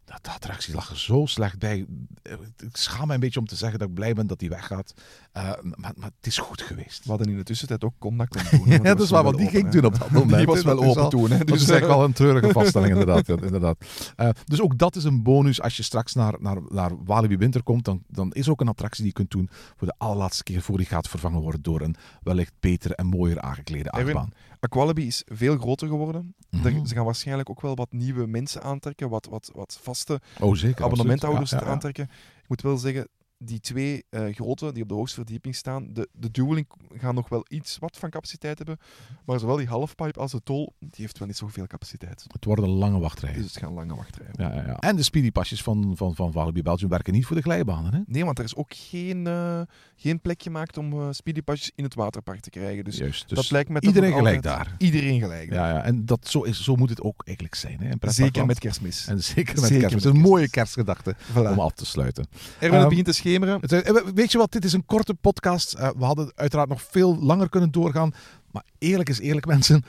Dat, 0.10 0.24
de 0.24 0.30
attractie 0.32 0.74
lag 0.76 0.90
er 0.90 1.00
zo 1.00 1.26
slecht 1.26 1.60
bij. 1.60 1.86
Eh, 2.22 2.34
Ik 2.58 2.78
schaam 2.78 3.08
me 3.08 3.14
een 3.14 3.20
beetje 3.20 3.40
om 3.40 3.46
te 3.46 3.56
zeggen 3.56 3.80
dat 3.80 3.88
ik 3.88 3.94
blij 3.94 4.14
ben 4.14 4.28
dat 4.28 4.40
die 4.40 4.50
weggaat. 4.50 4.94
Eh, 5.32 5.44
maar, 5.62 5.92
maar 5.96 6.10
het 6.18 6.28
is 6.28 6.38
goed 6.38 6.62
geweest. 6.62 7.04
We 7.04 7.10
hadden 7.10 7.30
in 7.30 7.38
de 7.38 7.44
tussentijd 7.44 7.84
ook 7.84 7.94
contact 8.00 8.36
om 8.36 8.60
doen. 8.60 8.68
Ja, 8.72 8.78
dat 8.78 9.02
is 9.02 9.10
waar, 9.10 9.24
want 9.24 9.38
die 9.38 9.50
ging 9.50 9.72
toen 9.72 9.86
op 9.86 10.00
dat 10.00 10.10
moment. 10.12 10.38
Die 10.38 10.46
was 10.46 10.64
wel 10.64 10.84
open 10.84 11.02
al- 11.02 11.10
toen. 11.10 11.32
Hè? 11.32 11.38
dat 11.38 11.48
Dus 11.48 11.62
is 11.62 11.70
eigenlijk 11.70 11.92
eh, 11.92 11.96
wel 11.98 12.04
een 12.06 12.14
treurige 12.14 12.52
vaststelling, 12.52 12.92
inderdaad. 13.00 13.28
ja, 13.28 13.36
inderdaad. 13.42 13.78
Eh, 14.16 14.30
dus 14.46 14.62
ook 14.62 14.78
dat 14.78 14.96
is 14.96 15.04
een 15.04 15.24
bonus 15.24 15.62
als 15.62 15.78
je 15.78 15.84
straks 15.84 16.14
naar, 16.14 16.36
naar, 16.40 16.58
naar 16.70 17.04
Walibi 17.04 17.38
Winter 17.38 17.64
komt. 17.64 17.86
Dan, 17.86 18.04
dan 18.08 18.32
is 18.32 18.50
ook 18.50 18.62
een 18.62 18.68
attractie 18.68 19.04
die 19.04 19.12
je 19.12 19.18
kunt 19.18 19.32
doen 19.32 19.50
voor 19.78 19.88
de 19.88 19.96
allerlaatste 19.98 20.44
keer 20.44 20.62
voor 20.62 20.78
die 20.78 20.86
gaat 20.88 21.08
vervangen 21.08 21.42
worden 21.42 21.62
door 21.62 21.82
een 21.82 21.96
wellicht 22.24 22.54
beter 22.60 22.92
en 22.92 23.06
mooier 23.06 23.42
aangeklede 23.42 23.90
achtbaan. 23.90 24.30
Aqualibi 24.60 25.08
is 25.08 25.24
veel 25.26 25.58
groter 25.58 25.88
geworden. 25.88 26.36
Mhm. 26.50 26.86
Ze 26.86 26.96
gaan 26.96 27.06
waarschijnlijk 27.06 27.50
ook 27.50 27.62
wel 27.62 27.76
wat 27.76 27.92
nieuwe 27.92 28.28
mensen 28.28 28.62
aantrekken, 28.64 29.10
wat, 29.10 29.26
wat, 29.26 29.52
wat 29.54 29.80
vaste 29.82 30.22
Oh, 30.40 30.56
zeker. 30.56 30.84
abonnementhouders 30.86 31.42
absoluut. 31.42 31.50
Ja, 31.52 31.58
ja, 31.60 31.66
ja. 31.66 31.72
aantrekken. 31.74 32.04
Ik 32.42 32.50
moet 32.50 32.62
wel 32.62 32.78
zeggen, 32.78 33.08
die 33.44 33.60
twee 33.60 34.04
eh, 34.10 34.34
grote 34.34 34.72
die 34.74 34.84
op 34.84 34.90
de 34.90 34.96
hoogste 34.96 35.16
verdieping 35.16 35.56
staan, 35.56 35.94
de, 35.94 36.10
de 36.14 36.32
dueling 36.32 36.68
gaan 36.98 37.16
nog 37.16 37.30
wel 37.30 37.46
iets 37.48 37.78
wat 37.78 37.98
van 37.98 38.10
capaciteit 38.10 38.58
hebben. 38.58 38.78
Maar 39.26 39.40
zowel 39.40 39.56
die 39.56 39.68
halfpipe 39.68 40.20
als 40.20 40.32
de 40.32 40.44
tol, 40.44 40.74
die 40.80 40.90
heeft 40.96 41.18
wel 41.18 41.28
niet 41.28 41.38
zoveel 41.38 41.68
capaciteit. 41.68 42.26
Het 42.28 42.46
worden 42.46 42.70
lange 42.70 43.00
wachtrijen. 43.00 43.42
Dus 43.42 43.54
het 43.54 43.64
gaan 43.64 43.74
lange 43.74 43.96
wachtrijen. 43.96 44.32
Ja, 44.38 44.54
ja, 44.54 44.66
ja. 44.66 44.78
En 44.78 44.96
de 44.96 45.04
speedypasjes 45.04 45.64
van, 45.64 45.94
van, 45.96 46.16
van 46.16 46.32
Walibi 46.32 46.62
Belgium 46.62 46.90
werken 46.90 47.14
niet 47.14 47.26
voor 47.26 47.36
de 47.36 47.42
glijbanen. 47.42 47.94
Hè? 47.94 48.00
Nee, 48.06 48.26
want 48.26 48.38
er 48.40 48.44
is 48.46 48.56
ook 48.56 48.74
geen, 48.76 49.28
eh, 49.28 49.62
geen 49.96 50.22
plek 50.22 50.42
gemaakt 50.44 50.78
om 50.78 50.94
eh 50.94 51.08
speedypasjes 51.12 51.72
in 51.76 51.84
het 51.84 51.96
waterpark 51.96 52.40
te 52.40 52.50
krijgen. 52.50 52.84
Dus, 52.84 52.98
Juist. 52.98 53.30
Dus 53.30 53.38
dat 53.38 53.52
lijkt 53.52 53.70
me 53.70 53.80
toch 53.80 53.90
iedereen 53.94 54.14
gelijk 54.18 54.42
daar. 54.42 54.76
Iedereen 54.78 55.20
gelijk. 55.20 55.54
Ja, 55.54 55.70
ja. 55.70 55.84
En 55.84 56.06
dat, 56.06 56.28
zo, 56.28 56.42
is, 56.42 56.64
zo 56.64 56.76
moet 56.76 56.90
het 56.90 57.02
ook 57.02 57.22
eigenlijk 57.26 57.56
zijn. 57.56 57.80
Hè? 57.82 58.12
Zeker 58.12 58.46
met 58.46 58.60
kerstmis. 58.60 59.08
En 59.08 59.24
zeker 59.24 59.56
met 59.56 59.64
Zeker 59.64 59.80
kerst. 59.80 59.94
met 59.96 60.04
Het 60.04 60.14
is 60.14 60.20
een 60.20 60.28
mooie 60.30 60.50
kerstmis. 60.50 60.86
kerstgedachte 60.86 61.16
Voilà. 61.34 61.52
om 61.52 61.60
af 61.60 61.74
te 61.74 61.86
sluiten. 61.86 62.26
Erwin, 62.60 62.72
het 62.74 62.80
Ehm, 62.80 62.88
begint 62.90 63.06
te 63.06 63.14
schemeren. 63.30 63.62
Eh, 63.62 64.14
weet 64.14 64.32
je 64.32 64.38
wat, 64.38 64.52
dit 64.52 64.66
is 64.66 64.74
een 64.74 64.86
korte 64.86 65.14
podcast. 65.14 65.74
Eh, 65.74 65.90
we 65.98 66.06
hadden 66.06 66.32
uiteraard 66.36 66.70
nog 66.70 66.82
veel 66.82 67.20
langer 67.20 67.50
kunnen 67.50 67.72
doorgaan. 67.72 68.14
Maar 68.52 68.64
eerlijk 68.78 69.10
is 69.10 69.20
eerlijk, 69.20 69.46
mensen. 69.46 69.84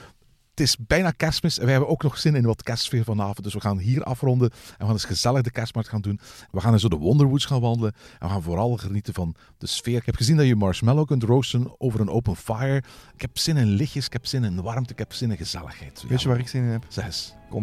Het 0.50 0.68
is 0.68 0.76
bijna 0.86 1.10
kerstmis 1.10 1.58
en 1.58 1.62
wij 1.62 1.72
hebben 1.72 1.90
ook 1.90 2.02
nog 2.02 2.18
zin 2.18 2.34
in 2.34 2.44
wat 2.44 2.62
kerstsfeer 2.62 3.04
vanavond. 3.04 3.42
Dus 3.42 3.54
we 3.54 3.60
gaan 3.60 3.78
hier 3.78 4.02
afronden 4.02 4.50
en 4.50 4.76
we 4.78 4.84
gaan 4.84 4.92
eens 4.92 5.04
gezellig 5.04 5.42
de 5.42 5.50
kerstmarkt 5.50 5.88
gaan 5.88 6.00
doen. 6.00 6.20
We 6.50 6.60
gaan 6.60 6.72
eens 6.72 6.80
door 6.80 6.90
de 6.90 6.96
Wonderwoods 6.96 7.44
gaan 7.44 7.60
wandelen. 7.60 7.92
En 8.18 8.26
we 8.26 8.32
gaan 8.32 8.42
vooral 8.42 8.76
genieten 8.76 9.14
van 9.14 9.34
de 9.58 9.66
sfeer. 9.66 9.96
Ik 9.96 10.06
heb 10.06 10.16
gezien 10.16 10.36
dat 10.36 10.46
je 10.46 10.56
marshmallow 10.56 11.06
kunt 11.06 11.22
roosten 11.22 11.80
over 11.80 12.00
een 12.00 12.10
open 12.10 12.36
fire. 12.36 12.82
Ik 13.14 13.20
heb 13.20 13.38
zin 13.38 13.56
in 13.56 13.66
lichtjes, 13.66 14.06
ik 14.06 14.12
heb 14.12 14.26
zin 14.26 14.44
in 14.44 14.62
warmte, 14.62 14.92
ik 14.92 14.98
heb 14.98 15.12
zin 15.12 15.30
in 15.30 15.36
gezelligheid. 15.36 16.04
Weet 16.08 16.22
je 16.22 16.28
waar 16.28 16.38
ik 16.38 16.48
zin 16.48 16.62
in 16.62 16.68
heb? 16.68 16.84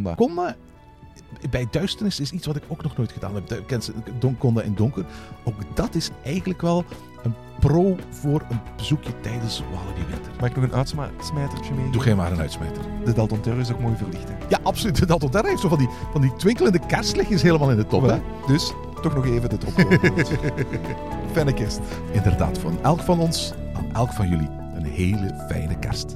Daar. 0.04 0.16
Kom 0.16 0.34
maar. 0.34 0.56
Bij 1.50 1.68
duisternis 1.72 2.20
is 2.20 2.32
iets 2.32 2.46
wat 2.48 2.56
ik 2.56 2.63
ook 2.68 2.84
nog 2.84 2.98
nooit 2.98 3.12
gedaan 3.12 3.36
heb. 3.36 3.48
Du- 3.48 3.62
ken 3.62 3.82
ze- 3.82 3.94
Don 4.20 4.38
Conda 4.38 4.62
in 4.62 4.74
donker. 4.76 5.06
Ook 5.44 5.56
dat 5.74 5.96
is 5.96 6.10
eigenlijk 6.24 6.62
wel 6.62 6.86
een 7.24 7.34
pro 7.60 7.96
voor 8.10 8.42
een 8.50 8.60
bezoekje 8.78 9.12
tijdens 9.22 9.63
Walibi 9.74 10.06
Winter. 10.10 10.32
Mag 10.40 10.50
ik 10.50 10.56
nog 10.56 10.63
een 10.66 10.74
uitsmijtertje 10.74 11.74
mee? 11.74 11.90
Doe 11.92 12.04
jij 12.04 12.16
maar 12.16 12.32
een 12.32 12.40
uitsmijter. 12.40 12.82
De 13.06 13.13
Dalton 13.13 13.40
Terror 13.42 13.62
is 13.62 13.72
ook 13.72 13.80
mooi 13.80 13.96
verlicht. 13.96 14.28
Hè? 14.30 14.34
Ja, 14.50 14.60
absoluut. 14.63 15.08
Dat, 15.08 15.32
dat 15.32 15.46
heeft 15.46 15.62
zo 15.62 15.68
van 15.70 15.78
die, 15.78 15.90
van 16.12 16.22
die 16.22 16.36
twinkelende 16.36 16.80
kerstlichtjes 16.88 17.42
helemaal 17.42 17.72
in 17.72 17.78
de 17.78 17.88
top. 17.88 18.02
Hè? 18.08 18.18
Dus 18.48 18.74
toch 19.02 19.16
nog 19.16 19.26
even 19.26 19.50
de 19.50 19.58
top. 19.58 19.74
Fijne 21.34 21.54
kerst. 21.54 21.80
Inderdaad, 22.12 22.58
van 22.58 22.78
elk 22.84 23.00
van 23.02 23.20
ons, 23.20 23.54
aan 23.74 23.94
elk 23.94 24.13
van 24.13 24.30
jullie, 24.30 24.50
een 24.76 24.86
hele 24.86 25.46
fijne 25.50 25.80
kerst. 25.80 26.16